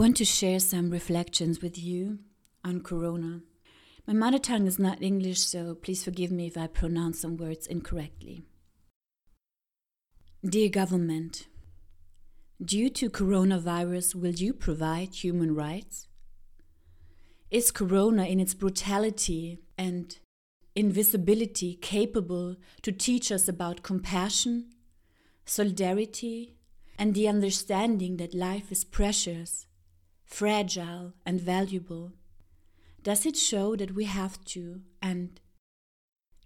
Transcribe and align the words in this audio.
want 0.00 0.16
to 0.16 0.24
share 0.24 0.58
some 0.58 0.88
reflections 0.88 1.60
with 1.60 1.76
you 1.76 2.20
on 2.64 2.80
Corona. 2.80 3.42
My 4.06 4.14
mother 4.14 4.38
tongue 4.38 4.66
is 4.66 4.78
not 4.78 5.02
English, 5.02 5.40
so 5.40 5.74
please 5.74 6.02
forgive 6.02 6.30
me 6.30 6.46
if 6.46 6.56
I 6.56 6.68
pronounce 6.68 7.20
some 7.20 7.36
words 7.36 7.66
incorrectly. 7.66 8.40
Dear 10.42 10.70
government, 10.70 11.48
due 12.64 12.88
to 12.88 13.10
coronavirus, 13.10 14.14
will 14.14 14.32
you 14.32 14.54
provide 14.54 15.16
human 15.16 15.54
rights? 15.54 16.08
Is 17.50 17.70
Corona 17.70 18.24
in 18.24 18.40
its 18.40 18.54
brutality 18.54 19.58
and 19.76 20.18
invisibility 20.74 21.74
capable 21.74 22.56
to 22.80 22.90
teach 22.90 23.30
us 23.30 23.48
about 23.48 23.82
compassion, 23.82 24.70
solidarity, 25.44 26.54
and 26.98 27.12
the 27.12 27.28
understanding 27.28 28.16
that 28.16 28.32
life 28.32 28.72
is 28.72 28.82
precious, 28.82 29.66
fragile, 30.30 31.12
and 31.26 31.40
valuable? 31.40 32.12
Does 33.02 33.26
it 33.26 33.36
show 33.36 33.76
that 33.76 33.94
we 33.94 34.04
have 34.04 34.42
to 34.46 34.82
and 35.02 35.40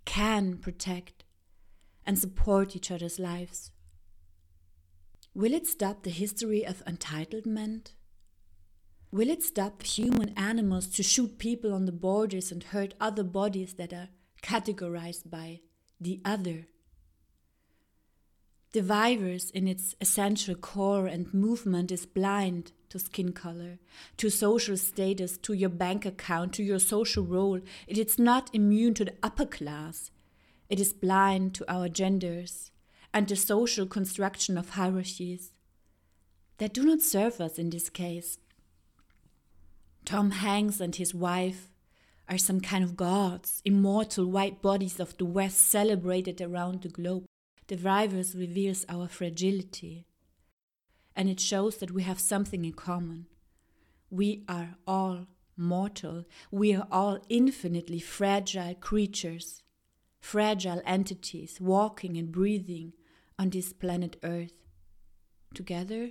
can 0.04 0.56
protect 0.56 1.24
and 2.06 2.18
support 2.18 2.74
each 2.74 2.90
other's 2.90 3.18
lives? 3.18 3.70
Will 5.34 5.52
it 5.52 5.66
stop 5.66 6.02
the 6.02 6.10
history 6.10 6.64
of 6.64 6.84
entitlement? 6.84 7.92
Will 9.10 9.28
it 9.28 9.42
stop 9.42 9.82
human 9.82 10.32
animals 10.36 10.88
to 10.88 11.02
shoot 11.02 11.38
people 11.38 11.72
on 11.72 11.84
the 11.84 11.92
borders 11.92 12.50
and 12.50 12.62
hurt 12.62 12.94
other 13.00 13.24
bodies 13.24 13.74
that 13.74 13.92
are 13.92 14.08
categorized 14.42 15.30
by 15.30 15.60
the 16.00 16.20
other? 16.24 16.66
The 18.72 18.82
virus, 18.82 19.50
in 19.50 19.69
its 19.69 19.94
essential 20.00 20.56
core 20.56 21.06
and 21.06 21.32
movement, 21.32 21.92
is 21.92 22.06
blind 22.06 22.72
to 22.95 23.00
skin 23.00 23.33
color, 23.33 23.81
to 24.17 24.31
social 24.31 24.77
status, 24.77 25.37
to 25.39 25.53
your 25.53 25.69
bank 25.69 26.06
account, 26.06 26.53
to 26.53 26.62
your 26.62 26.78
social 26.78 27.25
role. 27.25 27.61
It 27.89 27.98
is 27.98 28.20
not 28.20 28.50
immune 28.53 28.95
to 28.95 29.05
the 29.05 29.14
upper 29.20 29.47
class. 29.47 30.12
It 30.69 30.78
is 30.78 30.92
blind 30.92 31.56
to 31.56 31.65
our 31.69 31.89
genders 31.89 32.70
and 33.12 33.27
the 33.27 33.34
social 33.34 33.87
construction 33.87 34.56
of 34.56 34.70
hierarchies 34.70 35.50
that 36.59 36.72
do 36.72 36.84
not 36.84 37.03
serve 37.03 37.41
us 37.41 37.59
in 37.59 37.70
this 37.70 37.91
case. 37.91 38.39
Tom 40.05 40.31
Hanks 40.31 40.78
and 40.78 40.95
his 40.95 41.12
wife 41.12 41.70
are 42.28 42.39
some 42.39 42.61
kind 42.61 42.84
of 42.84 42.97
gods, 42.97 43.61
immortal 43.65 44.27
white 44.27 44.62
bodies 44.62 45.00
of 45.00 45.17
the 45.19 45.25
West 45.25 45.59
celebrated 45.69 46.41
around 46.41 46.83
the 46.83 46.89
globe. 46.89 47.25
The 47.67 47.77
virus 47.77 48.37
reveals 48.37 48.87
our 48.89 49.09
fragility, 49.09 50.06
and 51.16 51.28
it 51.28 51.40
shows 51.40 51.76
that 51.76 51.90
we 51.90 52.02
have 52.02 52.20
something 52.20 52.64
in 52.64 52.72
common. 52.72 53.26
We 54.10 54.44
are 54.48 54.76
all 54.86 55.26
mortal, 55.56 56.24
we 56.50 56.74
are 56.74 56.86
all 56.90 57.18
infinitely 57.28 58.00
fragile 58.00 58.74
creatures, 58.74 59.62
fragile 60.20 60.82
entities 60.84 61.60
walking 61.60 62.16
and 62.16 62.32
breathing 62.32 62.92
on 63.38 63.50
this 63.50 63.72
planet 63.72 64.16
Earth. 64.22 64.52
Together, 65.54 66.10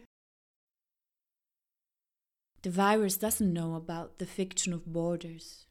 the 2.61 2.69
virus 2.69 3.17
doesn't 3.17 3.51
know 3.51 3.75
about 3.75 4.19
the 4.19 4.25
fiction 4.25 4.71
of 4.71 4.85
borders. 4.85 5.65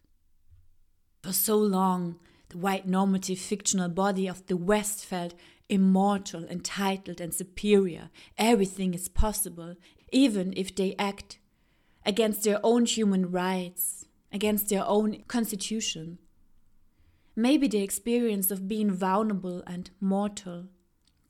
For 1.23 1.33
so 1.33 1.57
long, 1.57 2.19
the 2.51 2.59
white 2.59 2.87
normative 2.87 3.39
fictional 3.39 3.89
body 3.89 4.27
of 4.27 4.47
the 4.47 4.59
West 4.59 5.07
felt 5.07 5.35
immortal, 5.73 6.45
entitled, 6.45 7.19
and 7.19 7.33
superior. 7.33 8.11
Everything 8.37 8.93
is 8.93 9.09
possible, 9.09 9.75
even 10.13 10.53
if 10.55 10.75
they 10.75 10.95
act 10.99 11.39
against 12.05 12.45
their 12.45 12.61
own 12.63 12.85
human 12.85 13.31
rights, 13.31 14.05
against 14.31 14.69
their 14.69 14.85
own 14.85 15.23
constitution. 15.29 16.19
Maybe 17.35 17.69
the 17.69 17.83
experience 17.83 18.51
of 18.51 18.69
being 18.69 18.91
vulnerable 18.91 19.63
and 19.67 19.91
mortal 19.99 20.67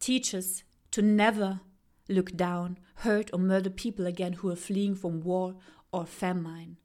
teaches 0.01 0.65
to 0.91 1.03
never 1.03 1.61
look 2.09 2.37
down, 2.37 2.79
hurt, 2.97 3.31
or 3.33 3.39
murder 3.39 3.71
people 3.71 4.09
again 4.09 4.33
who 4.33 4.51
are 4.51 4.57
fleeing 4.57 4.97
from 4.97 5.21
war 5.21 5.55
or 5.93 6.05
famine. 6.05 6.79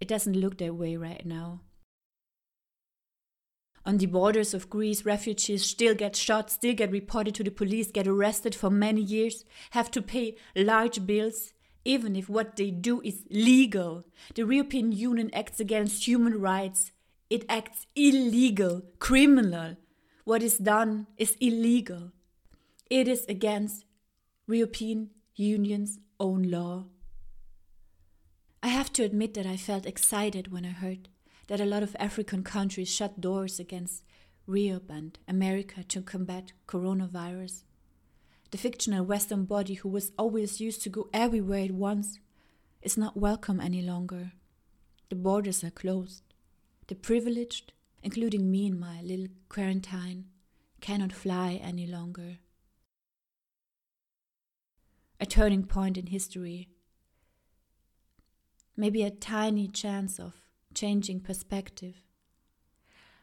It 0.00 0.08
doesn't 0.08 0.40
look 0.40 0.56
that 0.56 0.74
way 0.74 0.96
right 0.96 1.26
now. 1.26 1.60
On 3.86 3.98
the 3.98 4.06
borders 4.06 4.52
of 4.52 4.68
Greece, 4.68 5.04
refugees 5.04 5.64
still 5.64 5.94
get 5.94 6.16
shot, 6.16 6.50
still 6.50 6.74
get 6.74 6.90
reported 6.90 7.36
to 7.36 7.44
the 7.44 7.52
police, 7.52 7.92
get 7.92 8.08
arrested 8.08 8.52
for 8.52 8.68
many 8.68 9.00
years, 9.00 9.44
have 9.70 9.92
to 9.92 10.02
pay 10.02 10.34
large 10.56 11.06
bills, 11.06 11.52
even 11.84 12.16
if 12.16 12.28
what 12.28 12.56
they 12.56 12.72
do 12.72 13.00
is 13.02 13.22
legal. 13.30 14.04
The 14.34 14.42
European 14.42 14.90
Union 14.90 15.30
acts 15.32 15.60
against 15.60 16.08
human 16.08 16.40
rights. 16.40 16.90
It 17.30 17.44
acts 17.48 17.86
illegal, 17.94 18.82
criminal. 18.98 19.76
What 20.24 20.42
is 20.42 20.58
done 20.58 21.06
is 21.16 21.36
illegal. 21.40 22.10
It 22.90 23.06
is 23.06 23.24
against 23.28 23.84
European 24.48 25.10
Union's 25.36 26.00
own 26.18 26.50
law. 26.50 26.86
I 28.64 28.68
have 28.68 28.92
to 28.94 29.04
admit 29.04 29.34
that 29.34 29.46
I 29.46 29.56
felt 29.56 29.86
excited 29.86 30.50
when 30.50 30.64
I 30.64 30.70
heard 30.70 31.08
that 31.46 31.60
a 31.60 31.64
lot 31.64 31.82
of 31.82 31.96
African 31.98 32.42
countries 32.42 32.88
shut 32.88 33.20
doors 33.20 33.58
against 33.60 34.04
Europe 34.46 34.90
and 34.90 35.18
America 35.28 35.84
to 35.84 36.02
combat 36.02 36.52
coronavirus. 36.66 37.62
The 38.50 38.58
fictional 38.58 39.04
Western 39.04 39.44
body 39.44 39.74
who 39.74 39.88
was 39.88 40.12
always 40.18 40.60
used 40.60 40.82
to 40.82 40.88
go 40.88 41.08
everywhere 41.12 41.64
at 41.64 41.72
once 41.72 42.18
is 42.82 42.96
not 42.96 43.16
welcome 43.16 43.60
any 43.60 43.82
longer. 43.82 44.32
The 45.08 45.16
borders 45.16 45.64
are 45.64 45.70
closed. 45.70 46.22
The 46.86 46.94
privileged, 46.94 47.72
including 48.02 48.50
me 48.50 48.66
in 48.66 48.78
my 48.78 49.00
little 49.02 49.28
quarantine, 49.48 50.26
cannot 50.80 51.12
fly 51.12 51.60
any 51.62 51.86
longer 51.86 52.38
a 55.18 55.26
turning 55.26 55.64
point 55.64 55.96
in 55.96 56.06
history, 56.06 56.68
maybe 58.76 59.02
a 59.02 59.10
tiny 59.10 59.68
chance 59.68 60.18
of 60.18 60.34
changing 60.76 61.20
perspective. 61.20 62.02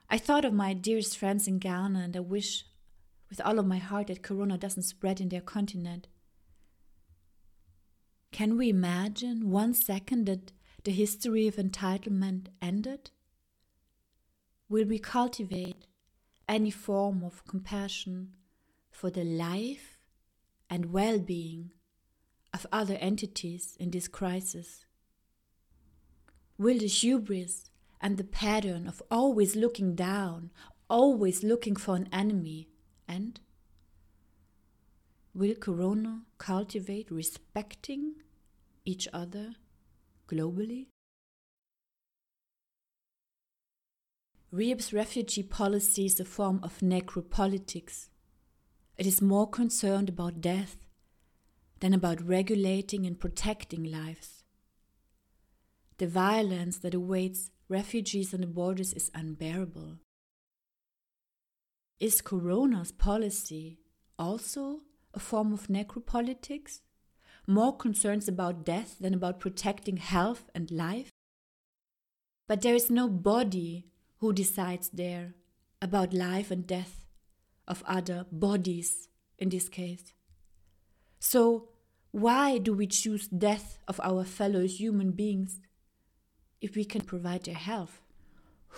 I 0.09 0.17
thought 0.17 0.43
of 0.43 0.53
my 0.53 0.73
dearest 0.73 1.17
friends 1.17 1.47
in 1.47 1.59
Ghana 1.59 1.99
and 1.99 2.17
I 2.17 2.19
wish 2.19 2.65
with 3.29 3.39
all 3.39 3.59
of 3.59 3.65
my 3.65 3.77
heart 3.77 4.07
that 4.07 4.23
Corona 4.23 4.57
doesn't 4.57 4.83
spread 4.83 5.21
in 5.21 5.29
their 5.29 5.41
continent. 5.41 6.07
Can 8.31 8.57
we 8.57 8.69
imagine 8.69 9.51
one 9.51 9.73
second 9.73 10.25
that 10.25 10.51
the 10.83 10.91
history 10.91 11.47
of 11.47 11.55
entitlement 11.55 12.47
ended? 12.61 13.11
Will 14.67 14.85
we 14.85 14.99
cultivate 14.99 15.85
any 16.49 16.71
form 16.71 17.23
of 17.23 17.45
compassion 17.45 18.33
for 18.89 19.09
the 19.09 19.23
life 19.23 19.99
and 20.69 20.91
well 20.91 21.19
being 21.19 21.71
of 22.53 22.65
other 22.71 22.95
entities 22.95 23.77
in 23.79 23.91
this 23.91 24.07
crisis? 24.07 24.85
Will 26.57 26.77
the 26.77 26.87
hubris 26.87 27.71
and 27.99 28.17
the 28.17 28.23
pattern 28.23 28.87
of 28.87 29.01
always 29.09 29.55
looking 29.55 29.95
down, 29.95 30.51
always 30.89 31.43
looking 31.43 31.75
for 31.75 31.95
an 31.95 32.07
enemy 32.11 32.67
end? 33.07 33.39
Will 35.33 35.55
Corona 35.55 36.21
cultivate 36.37 37.09
respecting 37.09 38.15
each 38.85 39.07
other 39.11 39.55
globally? 40.27 40.87
Reeb's 44.51 44.93
refugee 44.93 45.41
policy 45.41 46.05
is 46.05 46.19
a 46.19 46.25
form 46.25 46.59
of 46.61 46.77
necropolitics. 46.81 48.09
It 48.95 49.07
is 49.07 49.19
more 49.19 49.49
concerned 49.49 50.09
about 50.09 50.41
death 50.41 50.77
than 51.79 51.95
about 51.95 52.21
regulating 52.21 53.07
and 53.07 53.19
protecting 53.19 53.83
lives. 53.83 54.42
The 55.97 56.07
violence 56.07 56.79
that 56.79 56.93
awaits 56.93 57.51
refugees 57.69 58.33
on 58.33 58.41
the 58.41 58.47
borders 58.47 58.93
is 58.93 59.11
unbearable. 59.13 59.99
Is 61.99 62.21
Corona's 62.21 62.91
policy 62.91 63.79
also 64.17 64.81
a 65.13 65.19
form 65.19 65.53
of 65.53 65.67
necropolitics? 65.67 66.81
More 67.47 67.75
concerns 67.75 68.27
about 68.27 68.65
death 68.65 68.97
than 68.99 69.13
about 69.13 69.39
protecting 69.39 69.97
health 69.97 70.49
and 70.55 70.71
life? 70.71 71.09
But 72.47 72.61
there 72.61 72.75
is 72.75 72.89
no 72.89 73.07
body 73.07 73.87
who 74.17 74.33
decides 74.33 74.89
there 74.89 75.35
about 75.81 76.13
life 76.13 76.51
and 76.51 76.65
death 76.65 77.05
of 77.67 77.83
other 77.85 78.25
bodies 78.31 79.07
in 79.37 79.49
this 79.49 79.69
case. 79.69 80.13
So, 81.19 81.69
why 82.11 82.57
do 82.57 82.73
we 82.73 82.87
choose 82.87 83.27
death 83.27 83.79
of 83.87 83.99
our 84.03 84.23
fellow 84.23 84.67
human 84.67 85.11
beings 85.11 85.59
if 86.63 86.75
we 86.75 86.85
can 86.85 87.01
provide 87.01 87.43
their 87.43 87.55
health? 87.55 88.01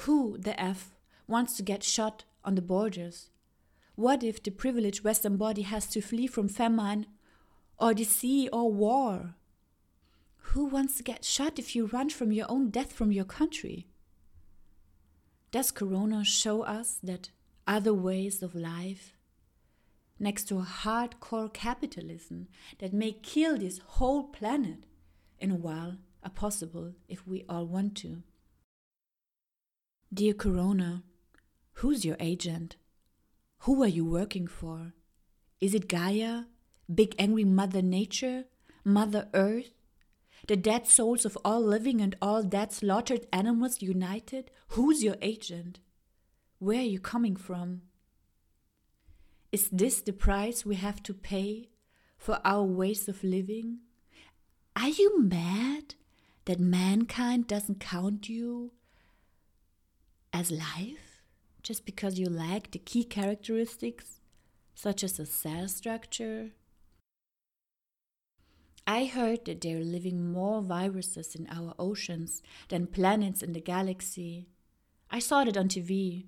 Who 0.02 0.38
the 0.38 0.60
F 0.60 0.96
wants 1.28 1.56
to 1.58 1.64
get 1.64 1.84
shot 1.84 2.26
on 2.44 2.56
the 2.56 2.62
borders? 2.62 3.30
What 3.96 4.24
if 4.24 4.44
the 4.44 4.52
privileged 4.52 5.04
Western 5.04 5.38
body 5.38 5.62
has 5.62 5.88
to 5.88 6.02
flee 6.02 6.28
from 6.28 6.50
famine 6.50 7.06
or 7.80 7.94
disease 7.94 8.50
or 8.52 8.72
war? 8.72 9.36
Who 10.50 10.66
wants 10.66 10.98
to 10.98 11.04
get 11.04 11.24
shot 11.24 11.60
if 11.60 11.76
you 11.76 11.86
run 11.86 12.10
from 12.10 12.32
your 12.32 12.50
own 12.50 12.70
death 12.70 12.92
from 12.92 13.12
your 13.12 13.26
country? 13.26 13.88
Does 15.52 15.72
Corona 15.72 16.26
show 16.26 16.64
us 16.64 17.00
that 17.04 17.30
other 17.66 17.94
ways 17.94 18.44
of 18.44 18.56
life, 18.56 19.14
next 20.20 20.46
to 20.50 20.56
hardcore 20.56 21.52
capitalism 21.54 22.48
that 22.80 22.94
may 22.94 23.12
kill 23.12 23.58
this 23.58 23.80
whole 23.86 24.24
planet 24.24 24.86
in 25.40 25.52
a 25.52 25.56
while, 25.56 25.98
are 26.25 26.30
possible 26.31 26.94
if 27.07 27.25
we 27.27 27.45
all 27.48 27.66
want 27.66 27.95
to? 27.98 28.24
Dear 30.13 30.33
Corona, 30.33 31.04
who's 31.74 32.04
your 32.04 32.18
agent? 32.19 32.77
Who 33.60 33.83
are 33.83 33.88
you 33.88 34.06
working 34.06 34.48
for? 34.48 34.94
Is 35.62 35.74
it 35.74 35.88
Gaia, 35.88 36.44
big 36.94 37.16
angry 37.19 37.45
Mother 37.45 37.81
Nature, 37.81 38.45
Mother 38.83 39.27
Earth, 39.33 39.72
the 40.48 40.56
dead 40.56 40.88
souls 40.88 41.25
of 41.25 41.38
all 41.44 41.62
living 41.62 42.01
and 42.01 42.16
all 42.22 42.44
dead 42.44 42.71
slaughtered 42.71 43.28
animals 43.31 43.81
united? 43.81 44.51
Who's 44.69 45.04
your 45.04 45.18
agent? 45.21 45.80
Where 46.60 46.80
are 46.80 46.94
you 46.95 47.00
coming 47.00 47.36
from? 47.36 47.81
Is 49.51 49.69
this 49.69 50.01
the 50.01 50.13
price 50.13 50.66
we 50.66 50.75
have 50.75 51.01
to 51.04 51.13
pay 51.13 51.69
for 52.18 52.39
our 52.44 52.63
ways 52.63 53.07
of 53.07 53.24
living? 53.24 53.80
Are 54.75 54.89
you 54.89 55.21
mad 55.21 55.95
that 56.45 56.59
mankind 56.59 57.47
doesn't 57.47 57.80
count 57.80 58.30
you 58.30 58.71
as 60.31 60.51
life 60.51 61.21
just 61.63 61.86
because 61.86 62.19
you 62.19 62.30
lack 62.30 62.71
the 62.71 62.80
key 62.80 63.03
characteristics 63.03 64.19
such 64.75 65.03
as 65.03 65.19
a 65.19 65.25
cell 65.25 65.68
structure? 65.68 66.51
I 68.88 69.06
heard 69.06 69.45
that 69.45 69.62
there 69.62 69.77
are 69.77 69.83
living 69.83 70.31
more 70.31 70.62
viruses 70.62 71.33
in 71.33 71.47
our 71.50 71.74
oceans 71.80 72.44
than 72.69 72.86
planets 72.86 73.42
in 73.42 73.53
the 73.53 73.62
galaxy. 73.62 74.47
I 75.09 75.18
saw 75.18 75.44
that 75.44 75.57
on 75.57 75.69
TV. 75.69 76.25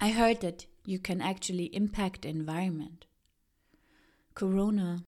I 0.00 0.10
heard 0.10 0.40
that 0.40 0.64
you 0.86 0.98
can 0.98 1.20
actually 1.20 1.66
impact 1.74 2.22
the 2.22 2.28
environment. 2.28 3.04
Corona. 4.34 5.04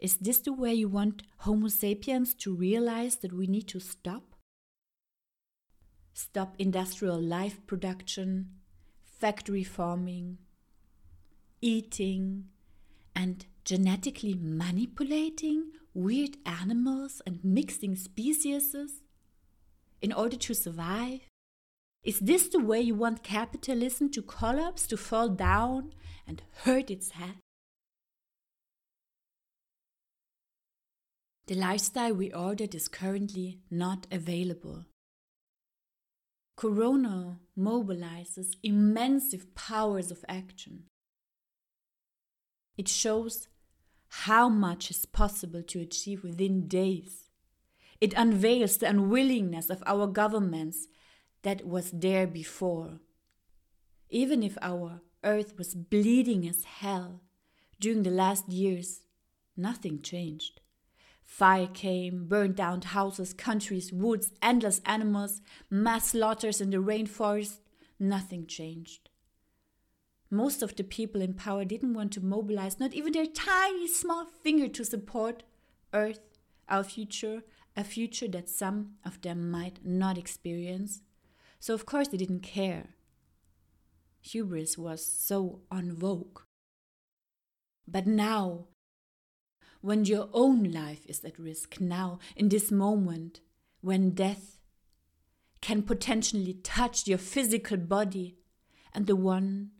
Is 0.00 0.16
this 0.18 0.38
the 0.38 0.52
way 0.52 0.74
you 0.74 0.88
want 0.88 1.24
Homo 1.38 1.68
sapiens 1.68 2.34
to 2.34 2.54
realize 2.54 3.16
that 3.16 3.32
we 3.32 3.46
need 3.46 3.66
to 3.68 3.80
stop? 3.80 4.36
Stop 6.14 6.54
industrial 6.58 7.20
life 7.20 7.66
production, 7.66 8.50
factory 9.02 9.64
farming, 9.64 10.38
eating, 11.60 12.44
and 13.14 13.46
genetically 13.64 14.34
manipulating 14.34 15.72
weird 15.94 16.36
animals 16.46 17.20
and 17.26 17.44
mixing 17.44 17.96
species 17.96 18.74
in 20.00 20.12
order 20.12 20.36
to 20.36 20.54
survive? 20.54 21.20
Is 22.04 22.20
this 22.20 22.48
the 22.48 22.60
way 22.60 22.80
you 22.80 22.94
want 22.94 23.24
capitalism 23.24 24.10
to 24.12 24.22
collapse, 24.22 24.86
to 24.86 24.96
fall 24.96 25.28
down 25.28 25.92
and 26.26 26.42
hurt 26.62 26.90
its 26.90 27.10
head? 27.10 27.34
The 31.48 31.54
lifestyle 31.54 32.12
we 32.12 32.30
ordered 32.30 32.74
is 32.74 32.88
currently 32.88 33.60
not 33.70 34.06
available. 34.12 34.84
Corona 36.56 37.38
mobilizes 37.58 38.56
immense 38.62 39.34
powers 39.54 40.10
of 40.10 40.26
action. 40.28 40.82
It 42.76 42.86
shows 42.86 43.48
how 44.08 44.50
much 44.50 44.90
is 44.90 45.06
possible 45.06 45.62
to 45.62 45.80
achieve 45.80 46.22
within 46.22 46.68
days. 46.68 47.30
It 47.98 48.12
unveils 48.12 48.76
the 48.76 48.90
unwillingness 48.90 49.70
of 49.70 49.82
our 49.86 50.06
governments 50.06 50.86
that 51.44 51.66
was 51.66 51.90
there 51.92 52.26
before. 52.26 53.00
Even 54.10 54.42
if 54.42 54.58
our 54.60 55.00
earth 55.24 55.56
was 55.56 55.74
bleeding 55.74 56.46
as 56.46 56.64
hell 56.64 57.22
during 57.80 58.02
the 58.02 58.10
last 58.10 58.50
years, 58.50 59.00
nothing 59.56 60.02
changed. 60.02 60.60
Fire 61.28 61.68
came, 61.68 62.24
burned 62.26 62.56
down 62.56 62.80
houses, 62.80 63.34
countries, 63.34 63.92
woods, 63.92 64.32
endless 64.42 64.80
animals, 64.86 65.42
mass 65.70 66.08
slaughters 66.08 66.58
in 66.58 66.70
the 66.70 66.78
rainforest. 66.78 67.58
Nothing 68.00 68.46
changed. 68.46 69.10
Most 70.30 70.62
of 70.62 70.74
the 70.74 70.82
people 70.82 71.20
in 71.20 71.34
power 71.34 71.66
didn't 71.66 71.92
want 71.92 72.12
to 72.14 72.24
mobilize 72.24 72.80
not 72.80 72.94
even 72.94 73.12
their 73.12 73.26
tiny 73.26 73.86
small 73.86 74.24
finger 74.24 74.68
to 74.68 74.84
support 74.86 75.42
Earth, 75.92 76.18
our 76.66 76.82
future, 76.82 77.42
a 77.76 77.84
future 77.84 78.28
that 78.28 78.48
some 78.48 78.94
of 79.04 79.20
them 79.20 79.50
might 79.50 79.84
not 79.84 80.16
experience. 80.16 81.02
So, 81.60 81.74
of 81.74 81.84
course, 81.84 82.08
they 82.08 82.16
didn't 82.16 82.42
care. 82.42 82.94
Hubris 84.22 84.78
was 84.78 85.04
so 85.04 85.60
on 85.70 85.92
vogue. 85.92 86.40
But 87.86 88.06
now, 88.06 88.68
when 89.80 90.04
your 90.04 90.28
own 90.32 90.64
life 90.64 91.06
is 91.06 91.24
at 91.24 91.38
risk, 91.38 91.80
now, 91.80 92.18
in 92.36 92.48
this 92.48 92.70
moment, 92.70 93.40
when 93.80 94.10
death 94.10 94.58
can 95.60 95.82
potentially 95.82 96.54
touch 96.62 97.06
your 97.06 97.18
physical 97.18 97.76
body 97.76 98.36
and 98.92 99.06
the 99.06 99.16
one 99.16 99.70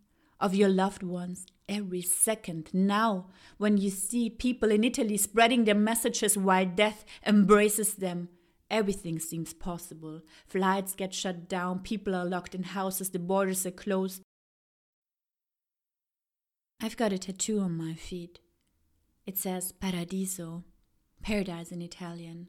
of 0.41 0.55
your 0.55 0.69
loved 0.69 1.03
ones 1.03 1.47
every 1.69 2.03
second. 2.03 2.71
Now, 2.73 3.27
when 3.59 3.77
you 3.77 3.91
see 3.91 4.31
people 4.31 4.71
in 4.71 4.85
Italy 4.85 5.17
spreading 5.17 5.65
their 5.65 5.75
messages 5.75 6.39
while 6.39 6.67
death 6.67 7.05
embraces 7.27 7.95
them, 7.95 8.29
everything 8.71 9.19
seems 9.19 9.53
possible. 9.53 10.23
Flights 10.47 10.95
get 10.95 11.13
shut 11.13 11.49
down, 11.49 11.81
people 11.81 12.15
are 12.15 12.25
locked 12.25 12.55
in 12.55 12.63
houses, 12.63 13.11
the 13.11 13.19
borders 13.19 13.67
are 13.67 13.73
closed. 13.73 14.23
I've 16.81 16.97
got 16.97 17.13
a 17.13 17.19
tattoo 17.19 17.59
on 17.61 17.77
my 17.77 17.95
feet. 17.95 18.39
It 19.29 19.37
says 19.37 19.73
Paradiso, 19.73 20.65
paradise 21.23 21.71
in 21.71 21.83
Italian. 21.83 22.49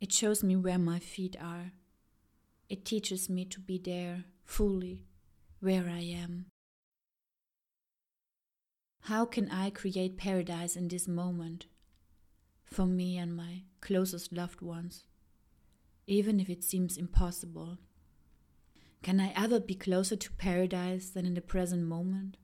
It 0.00 0.12
shows 0.12 0.44
me 0.44 0.54
where 0.54 0.78
my 0.78 1.00
feet 1.00 1.34
are. 1.42 1.72
It 2.68 2.84
teaches 2.84 3.28
me 3.28 3.44
to 3.46 3.58
be 3.58 3.78
there 3.78 4.22
fully, 4.44 5.02
where 5.58 5.90
I 5.90 5.98
am. 5.98 6.46
How 9.00 9.24
can 9.24 9.50
I 9.50 9.70
create 9.70 10.16
paradise 10.16 10.76
in 10.76 10.86
this 10.86 11.08
moment 11.08 11.66
for 12.64 12.86
me 12.86 13.18
and 13.18 13.36
my 13.36 13.64
closest 13.80 14.32
loved 14.32 14.60
ones, 14.60 15.06
even 16.06 16.38
if 16.38 16.48
it 16.48 16.62
seems 16.62 16.96
impossible? 16.96 17.78
Can 19.02 19.18
I 19.18 19.32
ever 19.34 19.58
be 19.58 19.74
closer 19.74 20.14
to 20.14 20.32
paradise 20.34 21.10
than 21.10 21.26
in 21.26 21.34
the 21.34 21.40
present 21.40 21.82
moment? 21.82 22.36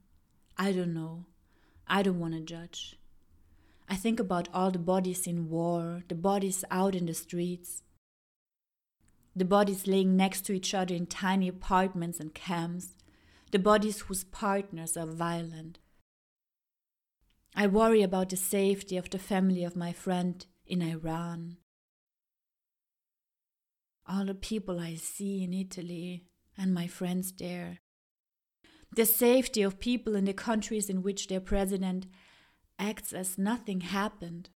I 0.59 0.73
don't 0.73 0.93
know. 0.93 1.27
I 1.87 2.03
don't 2.03 2.19
want 2.19 2.35
to 2.35 2.41
judge. 2.41 2.97
I 3.91 3.97
think 3.97 4.19
about 4.19 4.49
all 4.55 4.71
the 4.71 4.79
bodies 4.79 5.27
in 5.27 5.51
war, 5.51 6.05
the 6.09 6.15
bodies 6.15 6.65
out 6.71 6.95
in 6.95 7.05
the 7.07 7.15
streets, 7.15 7.83
the 9.37 9.45
bodies 9.45 9.87
laying 9.87 10.17
next 10.17 10.47
to 10.47 10.53
each 10.53 10.73
other 10.73 10.95
in 10.95 11.07
tiny 11.07 11.49
apartments 11.49 12.21
and 12.21 12.33
camps, 12.33 12.97
the 13.51 13.59
bodies 13.59 14.03
whose 14.03 14.25
partners 14.25 14.97
are 14.97 15.07
violent 15.07 15.81
I 17.55 17.67
worry 17.67 18.03
about 18.03 18.31
the 18.31 18.37
safety 18.37 18.97
of 18.97 19.11
the 19.11 19.19
family 19.19 19.65
of 19.65 19.77
my 19.77 19.93
friend 19.93 20.45
in 20.67 20.83
Iran. 20.83 21.57
All 24.09 24.25
the 24.25 24.35
people 24.35 24.79
I 24.81 24.95
see 24.95 25.43
in 25.43 25.53
Italy 25.53 26.25
and 26.57 26.73
my 26.73 26.87
friends 26.87 27.33
there. 27.33 27.79
The 28.95 29.07
safety 29.07 29.63
of 29.63 29.81
people 29.81 30.17
in 30.17 30.25
the 30.25 30.33
countries 30.33 30.89
in 30.89 31.03
which 31.03 31.29
their 31.29 31.41
president 31.41 32.07
acts 32.81 33.13
as 33.13 33.39
nothing 33.39 33.83
happened. 33.83 34.49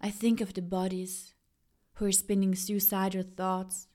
I 0.00 0.10
think 0.10 0.40
of 0.40 0.54
the 0.54 0.62
bodies 0.62 1.34
who 1.94 2.06
are 2.06 2.12
spinning 2.12 2.54
suicidal 2.54 3.22
thoughts, 3.36 3.86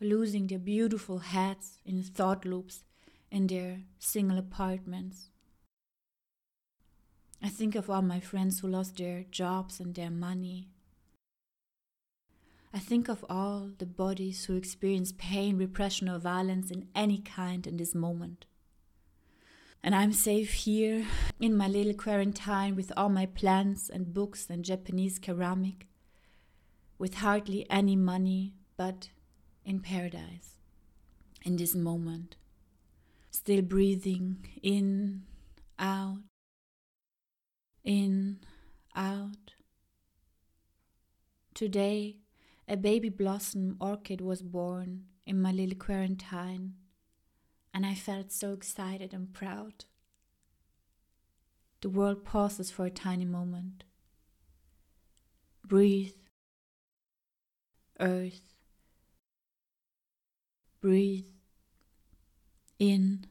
losing 0.00 0.46
their 0.46 0.58
beautiful 0.58 1.18
heads 1.18 1.80
in 1.84 2.02
thought 2.02 2.44
loops 2.46 2.84
in 3.30 3.48
their 3.48 3.80
single 3.98 4.38
apartments. 4.38 5.30
I 7.42 7.48
think 7.48 7.74
of 7.74 7.90
all 7.90 8.02
my 8.02 8.20
friends 8.20 8.60
who 8.60 8.68
lost 8.68 8.96
their 8.98 9.24
jobs 9.30 9.80
and 9.80 9.94
their 9.94 10.10
money. 10.10 10.68
I 12.72 12.78
think 12.78 13.08
of 13.08 13.24
all 13.28 13.70
the 13.76 13.86
bodies 13.86 14.44
who 14.44 14.56
experience 14.56 15.12
pain, 15.18 15.58
repression, 15.58 16.08
or 16.08 16.18
violence 16.18 16.70
in 16.70 16.88
any 16.94 17.18
kind 17.18 17.66
in 17.66 17.76
this 17.76 17.94
moment. 17.94 18.46
And 19.82 19.94
I'm 19.94 20.12
safe 20.12 20.52
here 20.52 21.06
in 21.40 21.56
my 21.56 21.66
little 21.66 21.94
quarantine 21.94 22.76
with 22.76 22.92
all 22.96 23.08
my 23.08 23.26
plants 23.26 23.88
and 23.88 24.14
books 24.14 24.48
and 24.48 24.64
Japanese 24.64 25.20
ceramic, 25.24 25.88
with 26.98 27.14
hardly 27.14 27.66
any 27.68 27.96
money, 27.96 28.54
but 28.76 29.10
in 29.64 29.80
paradise, 29.80 30.58
in 31.44 31.56
this 31.56 31.74
moment. 31.74 32.36
Still 33.30 33.62
breathing 33.62 34.46
in, 34.62 35.22
out, 35.78 36.18
in, 37.82 38.38
out, 38.94 39.54
Today, 41.54 42.16
a 42.66 42.78
baby 42.78 43.10
blossom 43.10 43.76
orchid 43.78 44.22
was 44.22 44.40
born 44.40 45.04
in 45.26 45.40
my 45.40 45.52
little 45.52 45.76
quarantine, 45.78 46.74
and 47.74 47.86
I 47.86 47.94
felt 47.94 48.32
so 48.32 48.52
excited 48.52 49.12
and 49.12 49.32
proud. 49.32 49.84
The 51.80 51.90
world 51.90 52.24
pauses 52.24 52.70
for 52.70 52.86
a 52.86 52.90
tiny 52.90 53.24
moment. 53.24 53.84
Breathe. 55.64 56.14
Earth. 57.98 58.54
Breathe. 60.80 61.26
In 62.78 63.26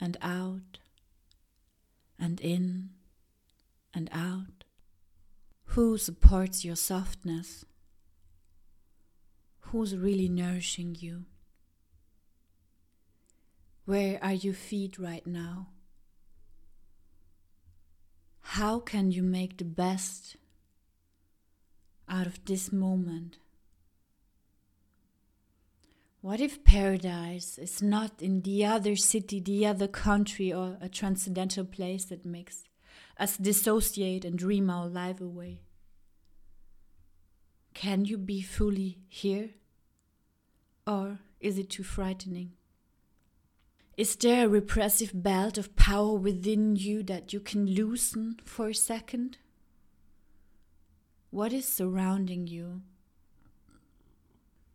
and 0.00 0.16
out, 0.22 0.78
and 2.18 2.40
in 2.40 2.90
and 3.94 4.08
out. 4.12 4.64
Who 5.66 5.98
supports 5.98 6.64
your 6.64 6.76
softness? 6.76 7.64
Who's 9.60 9.94
really 9.96 10.28
nourishing 10.28 10.96
you? 10.98 11.26
Where 13.84 14.18
are 14.22 14.32
your 14.32 14.54
feet 14.54 14.98
right 14.98 15.26
now? 15.26 15.68
How 18.40 18.80
can 18.80 19.10
you 19.10 19.22
make 19.22 19.58
the 19.58 19.64
best 19.64 20.36
out 22.08 22.26
of 22.26 22.44
this 22.44 22.72
moment? 22.72 23.38
What 26.20 26.40
if 26.40 26.64
paradise 26.64 27.56
is 27.56 27.80
not 27.80 28.20
in 28.20 28.42
the 28.42 28.66
other 28.66 28.94
city, 28.96 29.40
the 29.40 29.66
other 29.66 29.88
country, 29.88 30.52
or 30.52 30.76
a 30.80 30.88
transcendental 30.88 31.64
place 31.64 32.04
that 32.06 32.26
makes 32.26 32.64
us 33.18 33.38
dissociate 33.38 34.24
and 34.24 34.38
dream 34.38 34.68
our 34.68 34.86
life 34.86 35.20
away? 35.20 35.62
Can 37.72 38.04
you 38.04 38.18
be 38.18 38.42
fully 38.42 38.98
here? 39.08 39.50
Or 40.86 41.20
is 41.40 41.56
it 41.56 41.70
too 41.70 41.84
frightening? 41.84 42.52
Is 44.00 44.16
there 44.16 44.46
a 44.46 44.48
repressive 44.48 45.10
belt 45.12 45.58
of 45.58 45.76
power 45.76 46.14
within 46.14 46.74
you 46.74 47.02
that 47.02 47.34
you 47.34 47.38
can 47.38 47.66
loosen 47.66 48.40
for 48.46 48.70
a 48.70 48.74
second? 48.74 49.36
What 51.28 51.52
is 51.52 51.68
surrounding 51.68 52.46
you? 52.46 52.80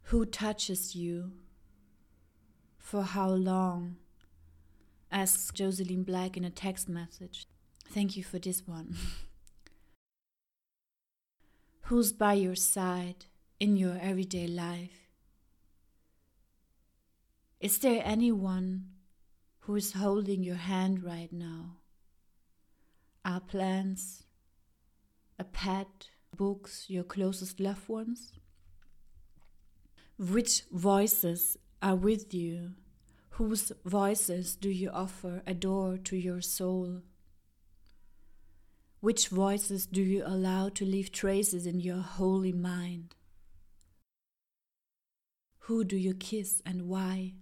Who 0.10 0.28
touches 0.28 0.96
you? 0.96 1.32
For 2.78 3.02
how 3.02 3.30
long? 3.30 3.96
asks 5.12 5.52
Jocelyn 5.52 6.04
Black 6.04 6.38
in 6.38 6.44
a 6.44 6.52
text 6.52 6.88
message. 6.88 7.48
Thank 7.90 8.16
you 8.16 8.24
for 8.24 8.38
this 8.38 8.68
one. 8.68 8.96
Who's 11.86 12.14
by 12.14 12.34
your 12.34 12.54
side 12.56 13.26
in 13.60 13.76
your 13.76 13.98
everyday 14.00 14.46
life? 14.46 15.10
Is 17.60 17.80
there 17.80 18.04
anyone 18.06 18.92
who 19.66 19.76
is 19.76 19.94
holding 19.94 20.44
your 20.44 20.56
hand 20.56 21.04
right 21.04 21.34
now? 21.34 21.78
Are 23.24 23.40
plants, 23.40 24.24
a 25.40 25.44
pet, 25.44 26.10
books 26.36 26.86
your 26.88 27.04
closest 27.04 27.60
loved 27.60 27.90
ones? 27.90 28.34
Which 30.20 30.64
voices 30.72 31.58
are 31.82 31.96
with 31.96 32.32
you? 32.32 32.74
Whose 33.32 33.72
voices 33.84 34.56
do 34.56 34.70
you 34.70 34.92
offer 34.92 35.42
a 35.48 35.56
door 35.56 35.98
to 35.98 36.16
your 36.16 36.42
soul? 36.42 37.02
Which 39.00 39.30
voices 39.30 39.88
do 39.88 40.04
you 40.04 40.24
allow 40.26 40.70
to 40.70 40.86
leave 40.86 41.12
traces 41.12 41.66
in 41.66 41.80
your 41.80 42.02
holy 42.02 42.54
mind? 42.54 43.16
Who 45.62 45.84
do 45.84 45.98
you 45.98 46.14
kiss 46.14 46.62
and 46.68 46.84
why? 46.84 47.34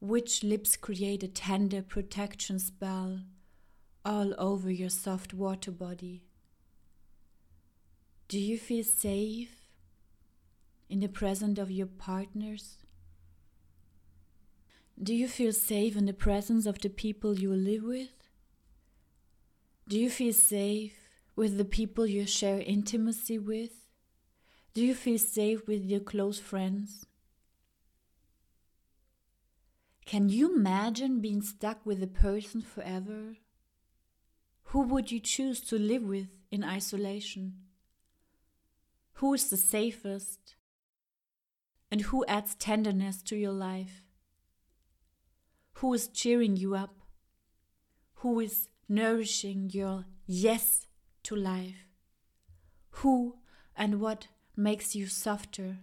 Which 0.00 0.42
lips 0.42 0.78
create 0.78 1.22
a 1.22 1.28
tender 1.28 1.82
protection 1.82 2.58
spell 2.58 3.20
all 4.02 4.34
over 4.38 4.70
your 4.70 4.88
soft 4.88 5.34
water 5.34 5.70
body? 5.70 6.22
Do 8.26 8.38
you 8.38 8.56
feel 8.56 8.82
safe 8.82 9.66
in 10.88 11.00
the 11.00 11.08
presence 11.08 11.58
of 11.58 11.70
your 11.70 11.86
partners? 11.86 12.78
Do 15.02 15.14
you 15.14 15.28
feel 15.28 15.52
safe 15.52 15.96
in 15.96 16.06
the 16.06 16.14
presence 16.14 16.64
of 16.64 16.78
the 16.78 16.88
people 16.88 17.38
you 17.38 17.52
live 17.52 17.82
with? 17.82 18.28
Do 19.86 19.98
you 19.98 20.08
feel 20.08 20.32
safe 20.32 20.94
with 21.36 21.58
the 21.58 21.64
people 21.66 22.06
you 22.06 22.26
share 22.26 22.60
intimacy 22.60 23.38
with? 23.38 23.72
Do 24.72 24.82
you 24.82 24.94
feel 24.94 25.18
safe 25.18 25.66
with 25.66 25.84
your 25.84 26.00
close 26.00 26.38
friends? 26.38 27.04
Can 30.06 30.28
you 30.28 30.56
imagine 30.56 31.20
being 31.20 31.42
stuck 31.42 31.84
with 31.84 32.02
a 32.02 32.06
person 32.06 32.62
forever? 32.62 33.36
Who 34.64 34.82
would 34.82 35.10
you 35.10 35.20
choose 35.20 35.60
to 35.62 35.78
live 35.78 36.02
with 36.02 36.28
in 36.50 36.64
isolation? 36.64 37.54
Who 39.14 39.34
is 39.34 39.50
the 39.50 39.56
safest? 39.56 40.56
And 41.90 42.02
who 42.02 42.24
adds 42.26 42.54
tenderness 42.54 43.22
to 43.24 43.36
your 43.36 43.52
life? 43.52 44.02
Who 45.74 45.92
is 45.94 46.08
cheering 46.08 46.56
you 46.56 46.74
up? 46.74 46.94
Who 48.16 48.38
is 48.40 48.68
nourishing 48.88 49.70
your 49.70 50.04
yes 50.26 50.86
to 51.24 51.34
life? 51.34 51.86
Who 52.90 53.38
and 53.76 54.00
what 54.00 54.28
makes 54.56 54.94
you 54.94 55.06
softer 55.06 55.78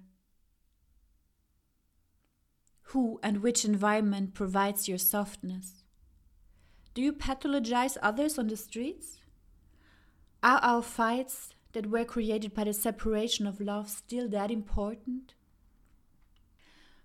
who 2.91 3.19
and 3.21 3.43
which 3.43 3.65
environment 3.65 4.33
provides 4.33 4.87
your 4.87 4.97
softness? 4.97 5.83
Do 6.93 7.01
you 7.01 7.11
pathologize 7.11 7.97
others 8.01 8.39
on 8.39 8.47
the 8.47 8.55
streets? 8.55 9.17
Are 10.41 10.59
our 10.59 10.81
fights 10.81 11.53
that 11.73 11.87
were 11.87 12.05
created 12.05 12.53
by 12.53 12.63
the 12.63 12.73
separation 12.73 13.45
of 13.45 13.59
love 13.59 13.89
still 13.89 14.29
that 14.29 14.51
important? 14.51 15.33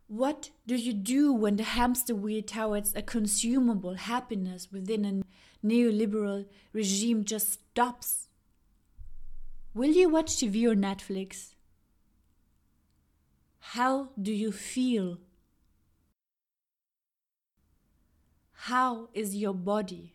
What 0.06 0.50
do 0.66 0.76
you 0.76 0.92
do 0.92 1.32
when 1.32 1.56
the 1.56 1.64
hamster 1.64 2.14
wheel 2.14 2.42
towards 2.42 2.94
a 2.94 3.02
consumable 3.02 3.94
happiness 3.94 4.68
within 4.70 5.04
a 5.04 5.66
neoliberal 5.66 6.46
regime 6.72 7.24
just 7.24 7.54
stops? 7.54 8.28
Will 9.74 9.90
you 9.90 10.08
watch 10.08 10.36
TV 10.36 10.64
or 10.70 10.76
Netflix? 10.76 11.54
How 13.58 14.10
do 14.20 14.32
you 14.32 14.52
feel 14.52 15.18
How 18.66 19.08
is 19.12 19.34
your 19.34 19.54
body? 19.54 20.14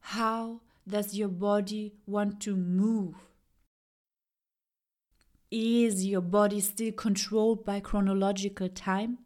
How 0.00 0.62
does 0.88 1.14
your 1.14 1.28
body 1.28 1.94
want 2.06 2.40
to 2.40 2.56
move? 2.56 3.14
Is 5.48 6.04
your 6.04 6.20
body 6.20 6.58
still 6.58 6.90
controlled 6.90 7.64
by 7.64 7.78
chronological 7.78 8.68
time? 8.68 9.18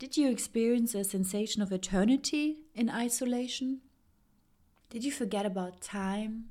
Did 0.00 0.16
you 0.16 0.30
experience 0.30 0.96
a 0.96 1.04
sensation 1.04 1.62
of 1.62 1.70
eternity 1.70 2.64
in 2.74 2.90
isolation? 2.90 3.82
Did 4.90 5.04
you 5.04 5.12
forget 5.12 5.46
about 5.46 5.80
time? 5.80 6.46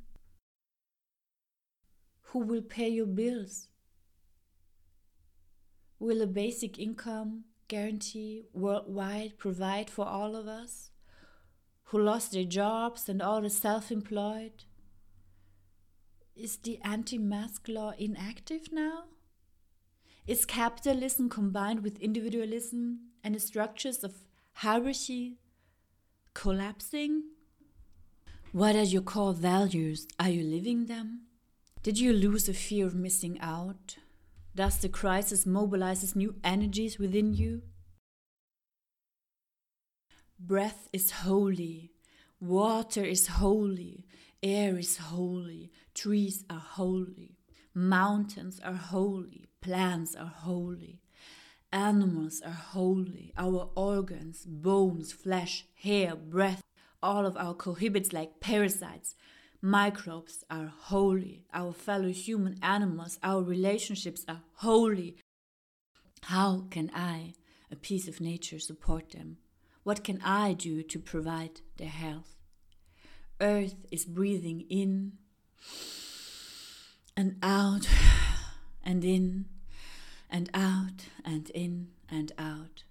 Who 2.28 2.40
will 2.40 2.62
pay 2.62 2.88
your 2.88 3.08
bills? 3.08 3.68
Will 6.00 6.22
a 6.22 6.28
basic 6.28 6.80
income 6.80 7.44
guarantee 7.72 8.44
worldwide 8.54 9.38
provide 9.38 9.90
for 9.90 10.06
all 10.06 10.36
of 10.36 10.46
us 10.46 10.92
who 11.86 11.98
lost 11.98 12.34
their 12.34 12.44
jobs 12.44 13.08
and 13.08 13.22
all 13.22 13.42
the 13.42 13.50
self 13.50 13.92
employed? 13.92 14.66
Is 16.36 16.58
the 16.58 16.80
anti 16.84 17.18
mask 17.18 17.70
law 17.70 17.94
inactive 17.98 18.74
now? 18.74 19.06
Is 20.28 20.44
capitalism 20.44 21.30
combined 21.30 21.82
with 21.82 21.98
individualism 22.00 23.00
and 23.24 23.36
the 23.36 23.40
structures 23.40 24.04
of 24.04 24.16
hierarchy 24.52 25.38
collapsing? 26.34 27.24
What 28.52 28.76
are 28.76 28.92
your 28.96 29.02
core 29.02 29.34
values? 29.34 30.08
Are 30.20 30.30
you 30.30 30.44
living 30.44 30.88
them? 30.88 31.22
Did 31.84 31.98
you 31.98 32.12
lose 32.12 32.48
the 32.48 32.54
fear 32.54 32.86
of 32.86 32.96
missing 32.96 33.40
out? 33.40 33.96
Does 34.54 34.80
the 34.80 34.90
crisis 34.90 35.46
mobilizes 35.46 36.16
new 36.16 36.36
energies 36.44 37.00
within 37.00 37.34
you? 37.34 37.62
Breath 40.38 40.90
is 40.92 41.12
holy, 41.12 41.92
water 42.40 43.04
is 43.04 43.28
holy, 43.28 44.06
air 44.44 44.78
is 44.78 44.98
holy, 44.98 45.72
trees 45.94 46.44
are 46.50 46.60
holy, 46.60 47.38
mountains 47.74 48.60
are 48.64 48.74
holy, 48.74 49.48
plants 49.62 50.16
are 50.16 50.34
holy, 50.36 51.00
animals 51.72 52.42
are 52.46 52.52
holy, 52.52 53.34
our 53.38 53.70
organs, 53.76 54.46
bones, 54.46 55.14
flesh, 55.14 55.66
hair, 55.82 56.16
breath, 56.16 56.62
all 57.02 57.26
of 57.26 57.38
our 57.38 57.54
cohibits 57.54 58.12
like 58.12 58.42
parasites, 58.42 59.16
microbes 59.62 60.44
are 60.50 60.74
holy, 60.76 61.46
our 61.54 61.74
fellow 61.74 62.10
human 62.10 62.58
animals, 62.62 63.20
our 63.22 63.44
relationships 63.44 64.26
are 64.28 64.42
holy. 64.56 65.18
How 66.24 66.66
can 66.70 66.92
I, 66.94 67.34
a 67.72 67.76
piece 67.76 68.08
of 68.08 68.20
nature, 68.22 68.60
support 68.60 69.12
them? 69.12 69.38
What 69.84 70.04
can 70.04 70.20
I 70.24 70.54
do 70.54 70.84
to 70.84 71.00
provide 71.00 71.62
their 71.78 71.90
health? 71.90 72.36
Earth 73.40 73.86
is 73.92 74.06
breathing 74.06 74.66
in 74.70 75.14
and 77.18 77.38
out 77.42 77.88
and 78.84 79.04
in 79.04 79.46
and 80.30 80.50
out 80.54 81.08
and 81.26 81.50
in 81.52 81.90
and 82.10 82.32
out. 82.38 82.84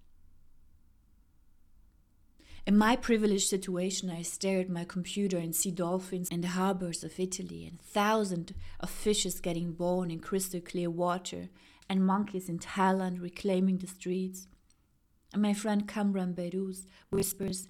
In 2.71 2.79
my 2.79 2.95
privileged 2.95 3.49
situation, 3.49 4.11
I 4.11 4.23
stare 4.23 4.61
at 4.61 4.69
my 4.69 4.85
computer 4.85 5.37
and 5.37 5.57
see 5.57 5.73
dolphins 5.73 6.29
in 6.29 6.41
the 6.41 6.55
harbors 6.55 7.03
of 7.03 7.19
Italy 7.19 7.67
and 7.67 7.81
thousands 7.81 8.53
of 8.79 8.89
fishes 8.89 9.41
getting 9.41 9.73
born 9.73 10.09
in 10.09 10.21
crystal 10.21 10.61
clear 10.61 10.89
water 10.89 11.49
and 11.89 12.07
monkeys 12.07 12.49
in 12.49 12.61
Thailand 12.61 13.21
reclaiming 13.21 13.79
the 13.79 13.89
streets. 13.89 14.47
And 15.33 15.43
my 15.43 15.53
friend 15.53 15.89
Kamran 15.89 16.33
Beiruz 16.33 16.87
whispers, 17.11 17.67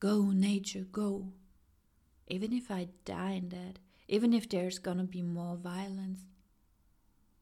Go, 0.00 0.30
nature, 0.30 0.86
go. 0.90 1.34
Even 2.26 2.54
if 2.54 2.70
I 2.70 2.88
die 3.04 3.32
in 3.32 3.50
that, 3.50 3.78
even 4.08 4.32
if 4.32 4.48
there's 4.48 4.78
gonna 4.78 5.04
be 5.04 5.20
more 5.20 5.56
violence. 5.56 6.20